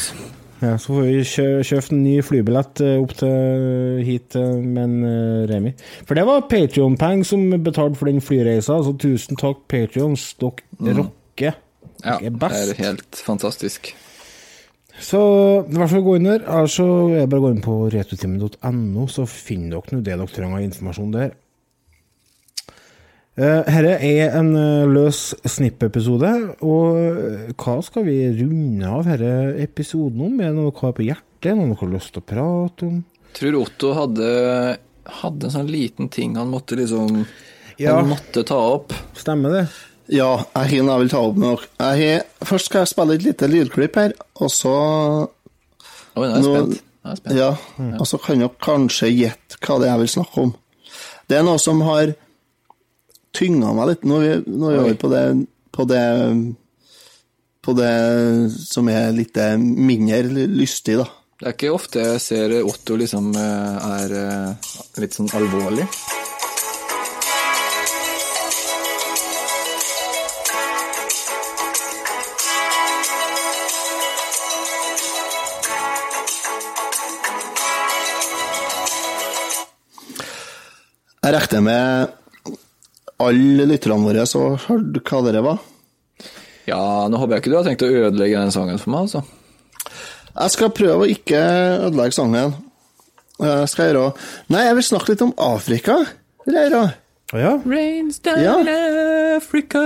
[0.60, 4.82] Ja, så får vi kjø kjøpt en ny flybillett eh, opp til hit eh, med
[4.82, 5.72] en eh, Remi.
[6.04, 10.26] For det var Patrion-penger som betalte for den flyreisa, så tusen takk, Patrions.
[10.42, 11.56] Dere rocker.
[12.04, 13.94] Ja, det er helt fantastisk.
[15.00, 15.20] Så
[15.64, 16.42] i hvert fall gå inn der.
[16.44, 16.84] Ellers så
[17.14, 20.60] er det bare å gå inn på retutimen.no, så finner dere nå det dere trenger
[20.60, 21.32] av informasjon der.
[23.40, 26.30] Dette er en eh, løs snipp-episode,
[26.66, 30.34] og eh, hva skal vi runde av denne episoden om?
[30.42, 31.54] Er det noe dere har på hjertet?
[31.56, 32.98] Noe dere har lyst til å prate om?
[33.38, 34.28] Tror Otto hadde,
[35.22, 37.22] hadde en sånn liten ting han måtte liksom
[37.80, 37.94] Ja.
[37.96, 38.92] Han måtte ta opp.
[39.16, 39.64] Stemmer det?
[40.12, 42.22] Ja, jeg har noe jeg vil ta opp med dere.
[42.44, 44.12] Først skal jeg spille et lite lydklipp her,
[44.42, 44.74] og så
[46.18, 46.56] Oi, nå er jeg Nå-
[47.08, 47.36] er spent.
[47.38, 47.54] Ja,
[47.96, 50.52] og så kan dere kanskje gjette hva det er jeg vil snakke om.
[51.30, 52.12] Det er noe som har
[53.36, 54.08] tynga meg litt.
[54.08, 55.24] Nå er vi, nå er vi over på det,
[55.70, 56.04] på det
[57.60, 57.94] På det
[58.56, 61.04] som er litt mindre lystig, da.
[61.40, 65.86] Det er ikke ofte jeg ser Otto liksom eh, er eh, litt sånn alvorlig.
[81.20, 82.19] Jeg regner med
[83.20, 85.58] alle lytterne våre så hørte hva dere var.
[86.68, 89.22] Ja, nå håper jeg ikke du har tenkt å ødelegge den sangen for meg, altså.
[90.30, 91.40] Jeg skal prøve å ikke
[91.88, 92.52] ødelegge sangen.
[93.40, 94.10] Jeg skal gjøre
[94.52, 95.94] Nei, jeg vil snakke litt om Afrika.
[96.46, 96.82] Vil jeg gjøre.
[97.40, 97.52] Ja?
[97.64, 98.54] Rains down Ja.
[99.36, 99.80] Africa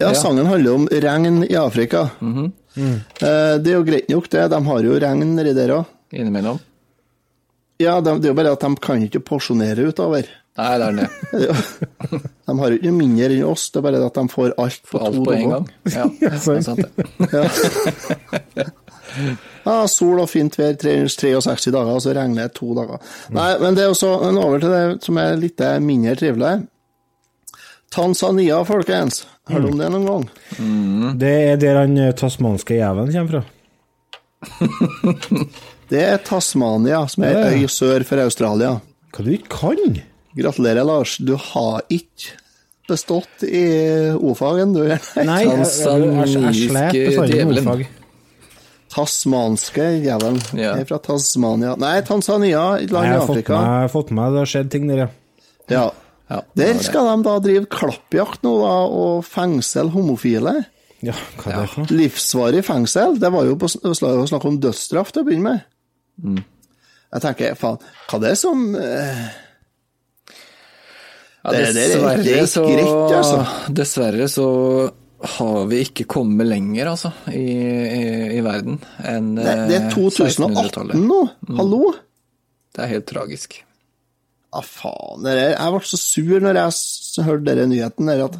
[0.00, 2.06] Ja, sangen handler om regn i Afrika.
[2.22, 4.48] Eh, Det er jo greit nok, det.
[4.50, 5.86] De har jo regn nedi der òg.
[6.14, 6.58] Innimellom.
[7.78, 10.26] Ja, det er jo bare at de kan ikke porsjonere utover.
[10.58, 11.08] Nei, det er det.
[12.48, 14.96] De har jo ikke mindre enn oss, det er bare at de får alt på
[15.06, 15.66] alt to på en gang.
[15.94, 16.90] Ja, det er sant det.
[19.68, 22.98] Ja, sol og fint vær 363 dager, og så regner det to dager.
[23.36, 26.54] Nei, men det er også en over til det som er litt mindre trivelig.
[27.94, 29.14] Tanzania, folkens.
[29.48, 30.24] Hørte du om det noen gang?
[31.22, 33.44] Det er der han eh, tasmanske jævelen kommer fra.
[35.88, 37.52] Det er Tasmania, som er Ja, ja.
[37.56, 38.74] ei øy sør for Australia.
[39.16, 39.94] Hva du ikke kan?
[40.38, 41.16] Gratulerer, Lars.
[41.18, 42.36] Du har ikke
[42.88, 43.64] bestått i
[44.16, 44.84] O-fagen, du.
[44.88, 47.88] Nei, jeg, jeg, jeg, jeg, jeg
[48.88, 50.38] Tasmanske jævelen.
[50.56, 50.72] Ja.
[50.78, 51.74] Jeg er fra Tasmania.
[51.80, 53.58] Nei, Tanzania, et land Jeg i har Afrika.
[53.60, 55.08] med, fått med det har skjedd ting der, ja.
[55.68, 55.86] Ja.
[56.28, 60.58] Ja, Der skal de da drive klappjakt nå, da, og fengsel homofile.
[61.00, 61.96] Ja, hva er det for noe?
[61.96, 63.16] Livsvarig fengsel.
[63.20, 65.62] Det var jo på snakk om dødsstraff til å begynne med.
[66.20, 66.42] Mm.
[67.14, 67.78] Jeg tenker, faen,
[68.10, 69.22] hva det er som eh,
[71.48, 73.38] Ja, Det- det er dessverre, ikke så, greit, altså.
[73.80, 74.46] dessverre så
[75.38, 79.94] har vi ikke kommet lenger, altså, i, i, i verden enn det, det er eh,
[79.96, 81.22] 2018 nå!
[81.58, 81.80] Hallo?
[82.76, 83.56] Det er helt tragisk.
[84.54, 85.24] Ja, faen.
[85.26, 88.38] Det er, jeg ble så sur når jeg hørte denne nyheten der, at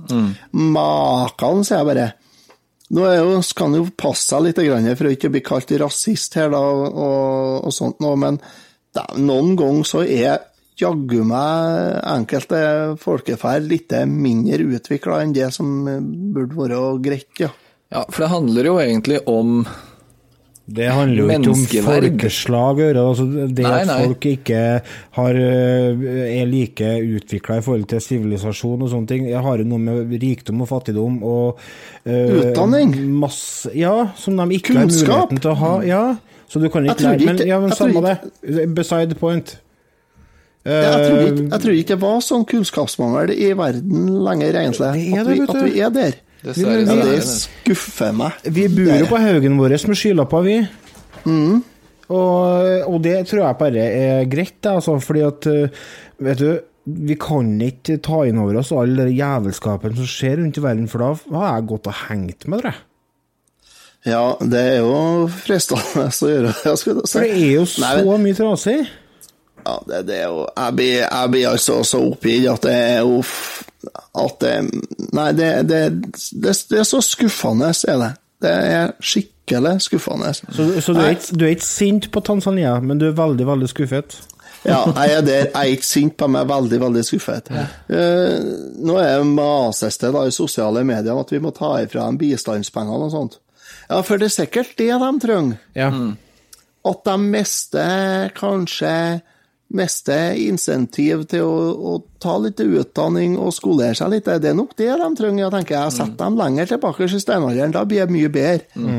[0.55, 2.07] makan, sier jeg bare.
[2.95, 6.39] Nå jo, skal han jo passe seg litt grann for å ikke bli kalt rasist
[6.41, 8.39] her, da, og, og sånt noe, men
[8.97, 10.39] da, noen ganger så er
[10.79, 12.61] jaggu meg enkelte
[13.03, 16.01] folkeferd litt mindre utvikla enn det som eh,
[16.35, 17.51] burde være greit, ja.
[17.89, 19.63] Ja, for det handler jo egentlig om
[20.69, 22.81] Det handler jo ikke om folkeslag.
[22.93, 23.95] Altså det Nei, at nei.
[24.05, 24.59] folk ikke
[25.17, 29.25] har, øh, er like utvikla i forhold til sivilisasjon og sånne ting.
[29.31, 31.63] Jeg har jo noe med rikdom og fattigdom og
[32.05, 32.93] øh, Utdanning.
[33.17, 35.09] Masse, ja, som de ikke Kunnskap.
[35.09, 35.73] har muligheten til å ha.
[35.89, 36.03] Ja,
[36.53, 38.69] så du kan Jeg ikke lære Men, ja, men jeg tror samme det.
[38.77, 39.57] Beside point.
[40.69, 44.89] Jeg tror, Eh, ikke, jeg tror ikke det var sånn kunnskapsmangel i verden lenger, egentlig.
[45.19, 46.17] At vi, at vi er der.
[46.45, 46.85] Dessverre.
[46.87, 48.33] Ja, er det skuffer meg.
[48.55, 50.59] Vi bor jo på haugen vår med skylapper, vi.
[51.25, 51.63] Mm.
[52.09, 55.89] Og, og det tror jeg bare er greit, altså, fordi at uh,
[56.25, 56.49] Vet du,
[57.09, 60.87] vi kan ikke ta inn over oss all den jævelskapen som skjer rundt i verden,
[60.91, 62.73] for da har jeg gått og hengt med det.
[64.09, 66.73] Ja, det er jo fristende å gjøre det.
[66.81, 66.95] si.
[66.95, 68.81] For det er jo Nei, så men- mye trasig.
[69.69, 73.09] Ja, det, det er jo Jeg blir, jeg blir altså så oppgitt at det er
[73.09, 73.35] uff
[74.17, 74.55] At det
[75.13, 75.83] Nei, det, det,
[76.33, 78.11] det, det er så skuffende, er det.
[78.43, 80.33] Det er skikkelig skuffende.
[80.35, 83.47] Så, så du, er ikke, du er ikke sint på Tanzania, men du er veldig,
[83.49, 84.19] veldig skuffet.
[84.67, 85.47] Ja, jeg er der.
[85.47, 87.51] Jeg er ikke sint på meg, veldig, veldig skuffet.
[87.55, 88.37] Eh,
[88.85, 92.19] nå er mases det da i sosiale medier om at vi må ta ifra dem
[92.21, 93.39] bistandspengene og sånt.
[93.89, 95.59] Ja, for det er sikkert det de trenger.
[95.79, 95.91] Ja.
[96.89, 98.93] At de mister kanskje
[99.69, 101.93] mister insentiv til å, å
[102.23, 104.29] ta litt utdanning og skolere seg litt.
[104.29, 105.45] Det er nok det de trenger.
[105.45, 108.99] Jeg tenker jeg setter dem lenger tilbake i steinalderen, da blir det mye bedre.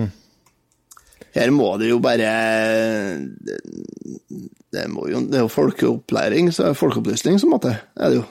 [1.29, 2.29] Her må det jo bare
[3.21, 3.59] Det,
[4.73, 8.27] det, må jo, det er jo folkeopplæring, så folkeopplysning som måtte, er det jo.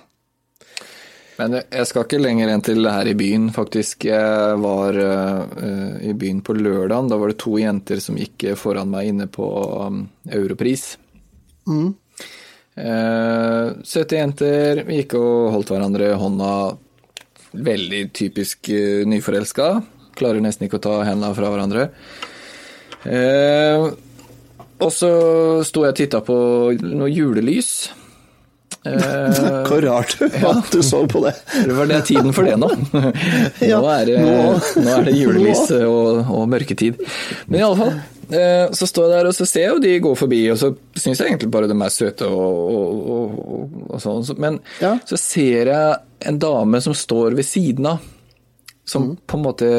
[1.39, 4.09] Men jeg skal ikke lenger enn til her i byen, faktisk.
[4.09, 5.45] Jeg var uh,
[6.03, 7.11] i byen på lørdagen.
[7.13, 9.47] Da var det to jenter som gikk foran meg inne på
[9.87, 10.97] um, Europris.
[11.69, 11.87] Eh,
[12.79, 14.85] søte jenter.
[14.87, 16.51] Vi gikk og holdt hverandre i hånda.
[17.69, 19.71] Veldig typisk uh, nyforelska.
[20.19, 21.89] Klarer nesten ikke å ta hendene fra hverandre.
[23.07, 23.85] Eh,
[24.79, 25.11] og så
[25.67, 26.37] sto jeg og titta på
[26.83, 27.71] noe julelys.
[28.87, 30.17] Eh, Hvor rart
[30.53, 31.35] at du så på det.
[31.67, 32.71] det var det tiden for det nå.
[32.93, 37.01] Nå, er det, nå- er det julelys og, og mørketid.
[37.47, 39.93] Men i alle fall, eh, så står jeg der og så ser jeg jo de
[40.05, 43.97] gå forbi, og så syns jeg egentlig bare de er søte og, og, og, og,
[44.03, 44.39] sånn.
[44.39, 44.99] Men Ja.
[45.09, 45.97] så ser jeg
[46.29, 47.99] en dame som står ved siden av,
[48.85, 49.17] som Mm.
[49.27, 49.71] på en måte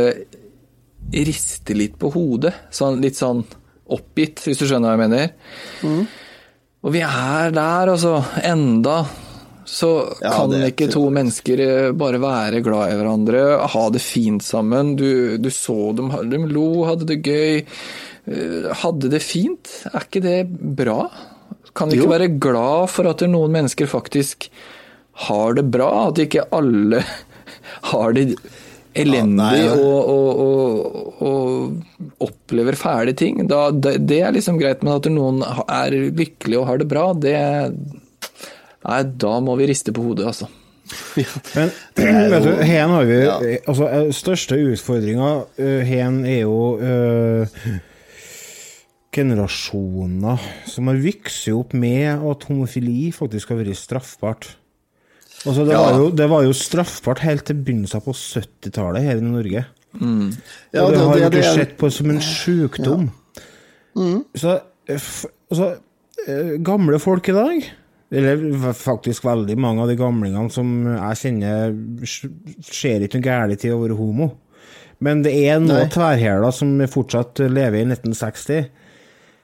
[1.14, 2.54] rister litt på hodet.
[2.72, 3.44] Sånn, litt sånn
[3.90, 5.32] oppgitt, hvis du skjønner hva jeg mener.
[5.82, 6.04] Mm.
[6.86, 8.20] Og vi er der, altså.
[8.46, 9.00] Enda.
[9.70, 9.90] Så
[10.22, 14.42] Ja, kan det ikke to mennesker eh, bare være glad i hverandre, ha det fint
[14.42, 14.96] sammen.
[14.98, 17.66] Du, du så dem, de lo, hadde det gøy, eh,
[18.84, 19.72] hadde det fint.
[19.94, 20.38] Er ikke det
[20.80, 21.10] bra?
[21.76, 22.14] Kan vi ikke Jo.
[22.16, 24.50] være glad for at noen mennesker faktisk
[25.30, 26.08] har det bra?
[26.10, 27.04] At ikke alle
[27.92, 28.36] har det
[29.00, 33.44] elendig Ja, nei, og, og, og, og opplever fæle ting.
[33.48, 37.10] Da, det, det er liksom greit, men at noen er lykkelig og har det bra,
[37.14, 37.36] det
[38.80, 40.48] Nei, da må vi riste på hodet, altså.
[41.54, 41.70] Men
[42.32, 43.34] vet du, her har vi Ja.
[43.68, 45.28] altså, eh, Største utfordringa
[45.86, 47.60] her er jo eh,
[49.16, 50.40] generasjoner
[50.70, 54.52] som har vokst opp med at homofili faktisk har vært straffbart.
[55.48, 55.82] Altså, det, Ja.
[55.86, 59.66] var jo, det var jo straffbart helt til begynnelsen på 70-tallet her i Norge.
[59.94, 63.10] Ja, og det, det- har det- det er- sett på som en sjukdom.
[64.36, 65.00] Så eh,
[65.52, 65.78] altså,
[66.28, 67.72] eh, gamle folk i dag,
[68.12, 72.06] eller faktisk veldig mange av de gamlingene som jeg kjenner,
[72.62, 74.32] ser ikke noe galt i å være homo.
[75.02, 78.68] Men det er noen tverrhæler som fortsatt lever i 1960,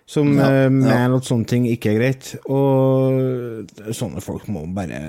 [0.08, 0.70] som Ja, eh, ja.
[0.70, 2.34] mener at sånne ting ikke er greit.
[2.46, 5.00] Og sånne folk må bare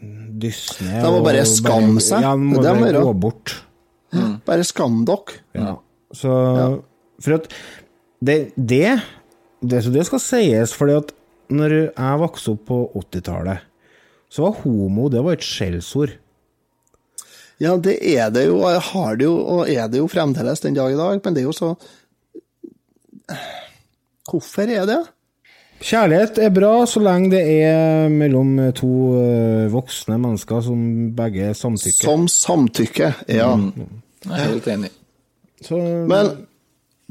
[0.00, 1.02] dysse ned.
[1.04, 2.22] De må bare skamme seg.
[2.24, 3.56] Ja, de må Det det de bare må gå bort.
[4.12, 4.38] bort.
[4.48, 5.36] Bare skam dere.
[5.56, 5.74] Ja.
[6.12, 6.30] Så
[7.22, 7.46] For at
[8.22, 9.00] det, det,
[9.62, 11.12] det, så det skal sies, fordi at
[11.52, 13.60] når jeg vokste opp på 80-tallet,
[14.32, 16.14] så var homo det var et skjellsord.
[17.60, 20.90] Ja, det er det jo, har det jo, og er det jo fremdeles den dag
[20.94, 21.74] i dag, men det er jo så
[24.28, 25.00] Hvorfor er det?
[25.82, 30.82] Kjærlighet er bra så lenge det er mellom to eh, voksne mennesker som
[31.16, 32.04] begge samtykker.
[32.06, 33.48] Som samtykke, ja.
[34.22, 34.92] Jeg er helt enig.
[35.62, 36.30] Så, Men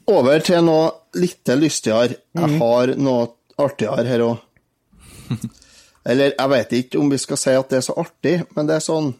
[0.07, 2.15] over til noe litt lystigere.
[2.37, 3.27] Jeg har noe
[3.59, 4.39] artigere her òg.
[6.09, 8.79] Eller jeg vet ikke om vi skal si at det er så artig, men det
[8.79, 9.11] er sånn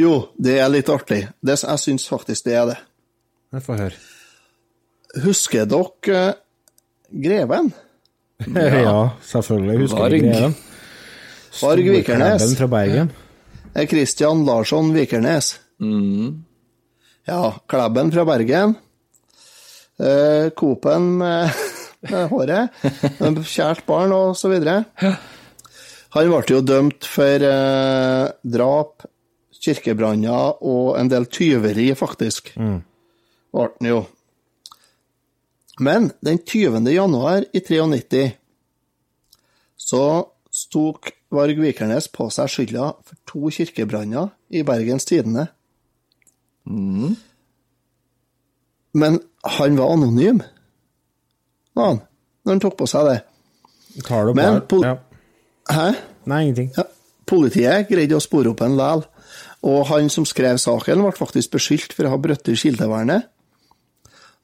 [0.00, 1.24] Jo, det er litt artig.
[1.42, 2.78] Det, jeg syns faktisk det er det.
[3.58, 3.98] jeg får høre.
[5.26, 6.38] Husker dere eh,
[7.10, 7.72] Greven?
[8.56, 9.78] Ja, selvfølgelig.
[9.82, 10.20] Husker Varg.
[10.24, 10.54] greven?
[11.60, 12.40] Varg Vikernes.
[12.40, 13.10] Kristian fra Bergen.
[13.74, 13.86] er
[14.46, 15.50] Larsson Vikernes.
[17.28, 18.76] Ja, Klebben fra Bergen.
[20.00, 21.50] Eh, Coop-en med,
[22.08, 22.80] med håret.
[23.44, 24.84] Kjært barn og så videre.
[26.16, 29.04] Han ble jo dømt for eh, drap,
[29.60, 32.54] kirkebranner og en del tyveri, faktisk.
[32.56, 34.00] Ble han jo.
[35.80, 36.84] Men den 20.
[36.92, 38.26] januar i 93
[39.80, 40.02] så
[40.72, 45.46] tok Varg Vikernes på seg skylda for to kirkebranner i Bergens Tidende.
[48.92, 49.20] Men
[49.56, 50.42] han var anonym,
[51.78, 52.00] var han,
[52.44, 53.18] når han tok på seg det.
[54.06, 54.96] Tar det Men pol- ja.
[55.70, 55.88] Hæ?
[56.30, 56.72] Nei, ingenting.
[56.76, 56.84] Ja,
[57.30, 59.06] politiet greide å spore opp en læl,
[59.66, 63.30] og han som skrev saken, ble faktisk beskyldt for å ha brutt kildevernet.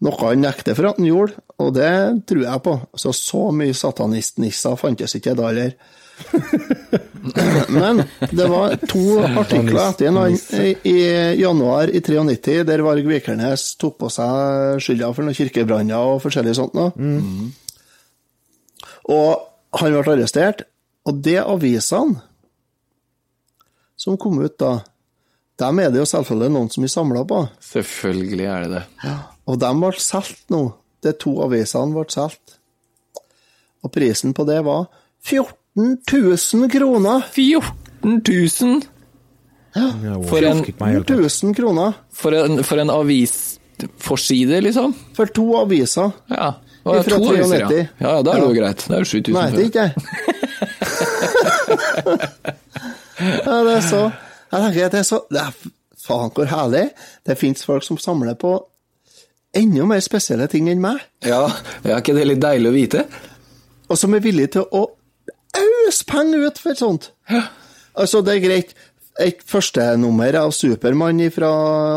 [0.04, 1.92] Noe han nekter for at han gjorde, og det
[2.28, 2.74] tror jeg på.
[3.00, 5.72] Så så mye satanistnisser fantes ikke da heller.
[7.76, 10.94] Men det var to artikler etter en annen i,
[11.40, 16.54] januar i 93 der Varg Vikernes tok på seg skylda for noen kirkebranner og forskjellig
[16.56, 16.92] sånt noe.
[19.12, 20.64] Og han ble arrestert,
[21.06, 22.20] og det avisene
[23.96, 24.78] som kom ut da,
[25.60, 27.40] dem er det jo selvfølgelig noen som er samla på.
[27.64, 28.84] Selvfølgelig er det det.
[29.46, 30.64] Og de ble solgt nå.
[31.04, 32.56] De to avisene ble solgt.
[33.84, 34.86] Og prisen på det var
[35.26, 37.20] 14 000 kroner!
[37.30, 38.82] 14 000
[39.76, 39.90] Ja,
[40.24, 41.10] For en- orker ikke meg helt.
[41.12, 44.94] 14 000 kroner for en, for en avisforside, liksom.
[45.14, 46.10] for to aviser.
[46.32, 46.52] Ja.
[46.86, 46.92] To
[47.28, 47.68] aviser, ja.
[47.70, 48.78] ja, ja, da er det jo greit.
[48.86, 49.92] Det er jo 7000 Nei, det er ikke det.
[53.46, 54.02] ja, det er så
[54.52, 55.52] Jeg tenker at det er så det er,
[56.06, 56.84] Faen, hvor herlig.
[57.26, 58.52] Det fins folk som samler på
[59.56, 61.00] enda mer spesielle ting enn meg.
[61.26, 61.46] Ja,
[61.82, 63.06] er ikke det litt deilig å vite?
[63.88, 64.84] og som er villig til å
[65.56, 67.10] øse penger ut for sånt.
[67.96, 68.76] Altså, det er greit.
[69.16, 71.48] Et førstenummer av Supermann fra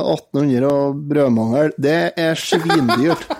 [0.07, 3.26] 1800 og brødmangel, det er svindyrt.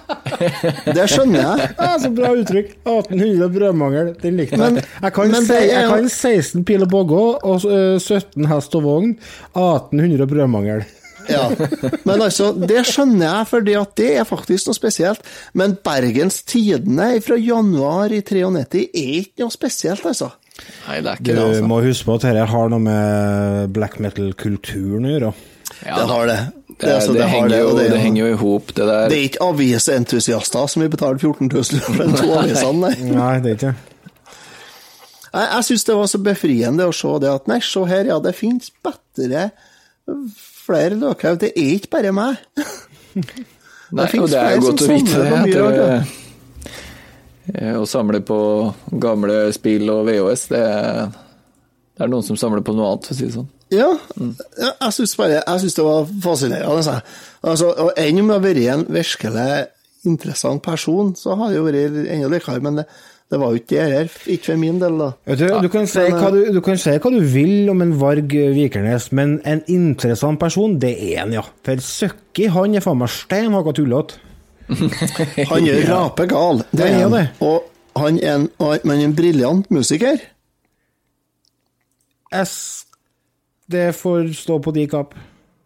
[0.96, 1.70] Det skjønner jeg.
[1.80, 2.70] Ja, så bra uttrykk.
[2.84, 4.84] 1800 brødmangel, den likte jeg.
[5.04, 9.16] Jeg kan, er jeg kan 16 pil og bogge og øh, 17 hest og vogn.
[9.56, 10.86] 1800 brødmangel.
[11.30, 11.46] Ja.
[12.08, 15.26] Men altså, det skjønner jeg, for det er faktisk noe spesielt.
[15.58, 20.32] Men Bergens Tidende fra januar i 93 er ikke noe spesielt, altså.
[20.88, 21.68] Nei, det er Du ikke det, altså.
[21.72, 25.34] må huske på at dette har noe med black metal-kulturen å gjøre.
[25.86, 26.40] Ja, det har det.
[26.70, 28.88] Det, det, altså, det, det, henger, jo, det, det, er henger jo i hop, det
[28.88, 29.06] der.
[29.12, 33.14] Det er ikke avisentusiaster som vil betale 14 000 for de to avisene, nei.
[33.20, 33.86] Nei, det er ikke det.
[35.30, 38.18] Jeg, jeg syns det var så befriende å se det at nei, se her, ja,
[38.24, 39.50] det fins bedre
[40.36, 41.40] flere løkhaug.
[41.42, 42.42] Det er ikke bare meg.
[43.98, 45.62] Nei, og det er godt å vite det.
[45.66, 46.12] At,
[47.56, 48.40] eh, å samle på
[49.02, 51.08] gamle spill og VHS, det er,
[51.98, 53.50] det er noen som samler på noe annet, for å si det sånn.
[53.74, 53.90] Ja,
[54.58, 56.96] ja jeg syns bare Jeg synes det var fascinerende.
[57.46, 57.68] Altså.
[57.70, 59.50] Og Enn om det har vært en virkelig
[60.10, 62.62] interessant person, så har det jo vært enda likere.
[62.66, 62.88] Men det,
[63.30, 64.14] det var jo ikke det her.
[64.34, 65.10] Ikke for min del, da.
[65.38, 68.34] Du, du, kan si hva du, du kan si hva du vil om en Varg
[68.56, 71.44] Vikernes, men en interessant person, det er han, ja.
[71.66, 74.26] For Søkki, han er faen meg stein hakka tullete.
[75.50, 77.32] Han er rapegal, det er han.
[77.42, 77.64] Og
[77.98, 78.44] han er en,
[78.86, 80.20] men en briljant musiker.
[82.30, 82.86] S
[83.66, 85.16] Det får stå på de kapp.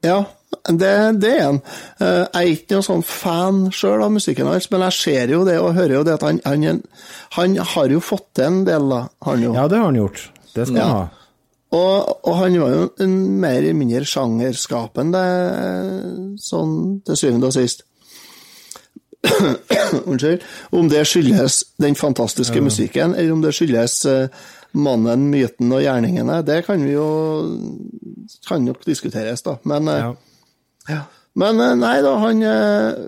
[0.04, 0.22] Ja,
[0.70, 0.92] det,
[1.22, 1.60] det er han.
[2.00, 5.44] Eh, Jeg er ikke noen sånn fan sjøl av musikken hans, men jeg ser jo
[5.48, 6.82] det og hører jo det at han, han,
[7.38, 9.02] han har jo fått til en del, da.
[9.28, 9.54] Han jo.
[9.58, 10.24] Ja, det har han gjort.
[10.54, 10.88] Det skal Ja.
[10.88, 11.10] han ha.
[11.74, 15.24] Og, og han var jo en mer eller mindre sjangerskapende,
[16.38, 16.76] sånn
[17.08, 17.82] til syvende og sist.
[20.06, 20.44] Unnskyld.
[20.70, 24.28] Om det skyldes den fantastiske musikken, eller om det skyldes eh,
[24.74, 27.08] mannen, myten og gjerningene, det kan vi jo
[28.48, 29.58] kan nok diskuteres, da.
[29.64, 30.14] Men, eh, Ja.
[30.90, 31.04] Ja.
[31.40, 33.04] men eh, nei da, han eh,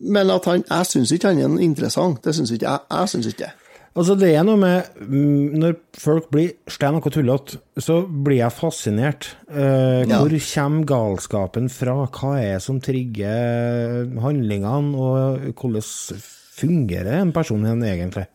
[0.00, 2.20] Men at han Jeg syns ikke han er interessant.
[2.24, 2.86] Det syns ikke jeg.
[2.92, 3.50] Jeg syns ikke det.
[3.98, 8.54] Altså, det er noe med mm, Når folk blir stein og tullete, så blir jeg
[8.54, 9.30] fascinert.
[9.50, 10.20] Eh, Ja.
[10.22, 11.96] Hvor kommer galskapen fra?
[12.06, 15.82] Hva er det som trigger handlingene, og hvordan
[16.58, 18.26] fungerer en person igjen egentlig?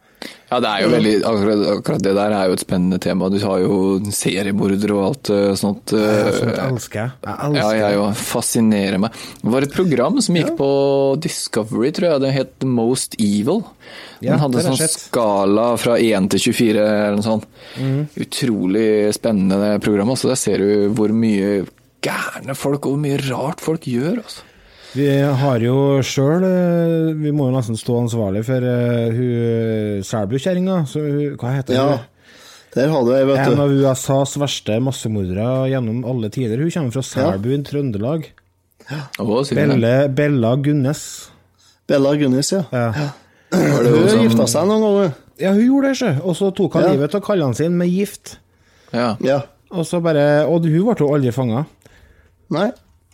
[0.53, 3.29] Ja, det er jo veldig, akkurat, akkurat det der er jo et spennende tema.
[3.33, 3.77] Du har jo
[4.13, 5.93] seriemordere og alt eh, sånt.
[5.97, 7.11] Ja, Sånt elsker jeg.
[7.25, 8.21] Jeg Ja, elsker jeg det.
[8.29, 9.17] fascinerer meg.
[9.41, 10.69] Det var et program som gikk på
[11.25, 12.21] Discovery, tror jeg.
[12.27, 13.63] Det het Most Evil.
[14.21, 14.93] Den Ja, hadde sånn skjedd.
[15.09, 17.49] skala fra 1 til 24 eller noe sånt.
[17.81, 18.05] Mm.
[18.23, 18.87] Utrolig
[19.17, 20.13] spennende program.
[20.13, 21.63] Altså, der ser du hvor mye
[22.03, 24.21] gærne folk og hvor mye rart folk gjør.
[24.23, 24.45] Altså.
[24.93, 25.07] Vi
[25.41, 25.75] har jo
[26.05, 26.43] sjøl
[27.17, 30.83] Vi må jo nesten stå ansvarlig for uh, hun Selbu-kjerringa.
[31.41, 32.09] Hva heter Ja, hun?
[32.73, 36.61] der har du ei, vet En av USAs verste massemordere gjennom alle tider.
[36.61, 38.29] Hun kommer fra Selbu i Trøndelag.
[38.89, 39.01] Ja.
[39.53, 41.03] Belle, Bella Gunnes.
[41.87, 42.63] Bella Gunnes, ja.
[42.73, 43.09] Ja.
[43.53, 44.23] Hun som...
[44.25, 45.11] gifta seg noen ganger.
[45.39, 46.13] ja, hun gjorde det, sjø.
[46.23, 46.93] Og så tok hun Ja.
[46.95, 48.37] livet av kallene sine med gift.
[48.93, 49.13] Ja.
[49.21, 49.39] Ja.
[49.73, 51.65] Og så bare Og hun ble jo aldri fanga.
[52.53, 52.71] Nei.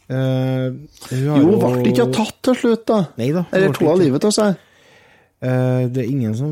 [0.09, 0.73] Uh,
[1.13, 3.03] Jo, ble ikke hun tatt til slutt, da?
[3.19, 4.57] Neida, Eller to av livet av seg?
[5.39, 6.51] Eh, det er ingen som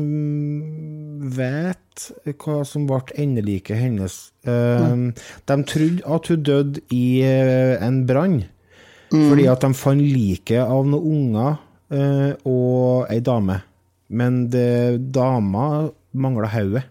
[1.36, 2.06] vet
[2.40, 4.16] hva som ble endeliket hennes.
[4.48, 4.94] Eh,
[5.50, 8.40] de trodde at hun døde i eh, en brann,
[9.12, 11.58] fordi at de fant liket av noen unger
[11.92, 13.60] eh, og ei dame.
[14.08, 16.86] Men det, dama mangla hodet.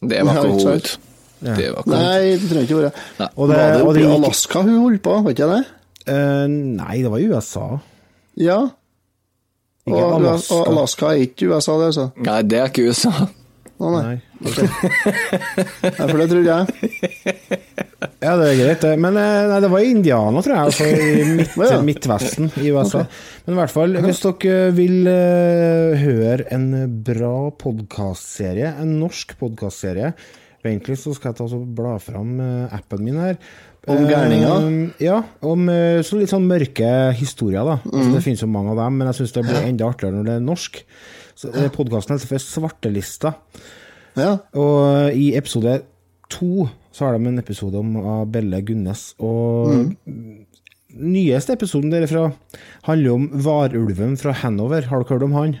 [0.00, 0.98] Det var ikke ikke hodet.
[1.40, 1.94] Det var kaldt.
[1.94, 3.28] Nei, det trenger ikke være Nei.
[3.36, 5.60] Og det, Var det oppe i Alaska hun holdt på, var ikke det?
[6.10, 7.66] Eh, nei, det var i USA.
[8.40, 8.60] Ja.
[9.88, 10.54] Ikke Og Alaska.
[10.58, 12.08] og Alaska er ikke USA, det, altså.
[12.28, 13.14] Nei, det er ikke USA.
[13.80, 14.02] Å, nei.
[14.04, 14.16] Nei.
[14.50, 16.64] nei, for det trodde jeg.
[18.20, 18.90] Ja, det er greit, det.
[19.00, 20.68] Men eh, nei, det var i Indiana, tror jeg.
[20.70, 21.78] Altså i midt, Å, ja.
[21.84, 23.02] Midtvesten i USA.
[23.46, 26.66] Men i hvert fall, hvis dere vil eh, høre en
[27.04, 30.12] bra podkastserie, en norsk podkastserie
[30.64, 33.38] Vent litt, så skal jeg ta og bla fram eh, appen min her.
[33.88, 34.66] Om gærninger?
[34.66, 37.78] Uh, ja, om eh, så litt sånn mørke historier, da.
[37.88, 40.28] Altså, det finnes jo mange av dem, men jeg syns det blir enda artigere når
[40.28, 40.82] det er norsk.
[41.40, 43.32] Så, eh, Podkasten heter for Svartelista.
[44.20, 44.34] Ja.
[44.58, 45.78] Og i episode
[46.30, 49.14] to så har de en episode om av Belle Gunnes.
[49.22, 49.94] Og
[50.90, 52.28] nyeste episoden derifra
[52.88, 54.90] handler om varulven fra Hanover.
[54.90, 55.56] Har dere hørt om han?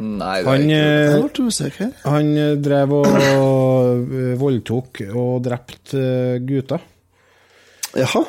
[0.00, 1.88] Nei, det er Han, ikke eh, Jeg ble usikker.
[2.08, 2.28] han
[2.64, 6.80] drev og eh, voldtok og drept eh, gutter
[8.00, 8.22] Jaha.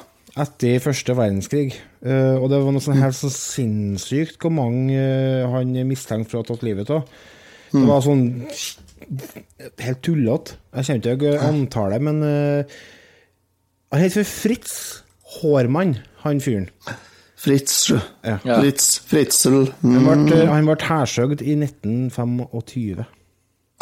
[0.43, 1.69] etter første verdenskrig.
[2.03, 6.41] Eh, og det var noe sånn helt så sinnssykt hvor mange eh, han mistenkte for
[6.41, 7.07] å ha tatt livet av.
[7.73, 8.25] Det var sånn
[9.79, 10.57] helt tullete.
[10.75, 12.75] Jeg kjente ikke antallet, men eh,
[13.93, 14.75] Han heter for Fritz
[15.39, 15.95] Hårmann,
[16.25, 16.67] han fyren.
[17.43, 17.89] Fritz.
[17.91, 18.37] Ja.
[18.43, 18.59] Ja.
[18.61, 19.73] Fritz, Fritzel.
[19.83, 20.05] Mm.
[20.07, 23.03] Han ble, han ble hærsøgd i 1925.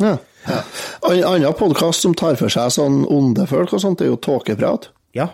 [0.02, 0.16] Ja.
[1.06, 4.22] En annen podkast som tar for seg sånn onde folk og sånt, det er jo
[4.24, 4.90] Tåkeprat.
[5.18, 5.28] Ja,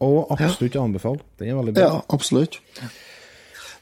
[0.00, 1.20] og absolutt anbefale.
[1.40, 1.84] Den er veldig bra.
[1.84, 2.60] Ja, absolutt.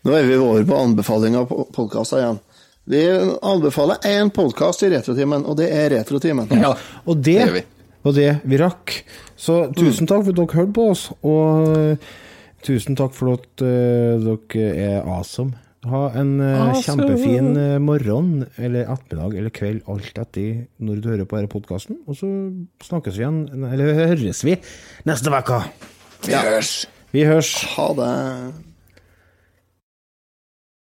[0.05, 2.42] Nå er vi over på anbefaling av podkaster igjen.
[2.90, 3.01] Vi
[3.40, 6.51] anbefaler én podkast i Retrotimen, og det er Retrotimen.
[6.61, 6.74] Ja,
[7.07, 7.64] Og det, det
[8.05, 8.99] var det vi rakk.
[9.36, 12.12] Så tusen takk for at dere hørte på oss, og eh,
[12.65, 15.55] tusen takk for at eh, dere er awesome.
[15.85, 21.29] Ha en eh, kjempefin eh, morgen, eller ettermiddag, eller kveld, alt etter når du hører
[21.29, 22.01] på denne podkasten.
[22.09, 22.31] Og så
[22.87, 24.57] snakkes vi igjen, eller høres vi,
[25.09, 25.61] neste uke.
[26.25, 26.77] Vi høres.
[27.12, 27.53] Vi hørs.
[27.77, 28.12] Ha det.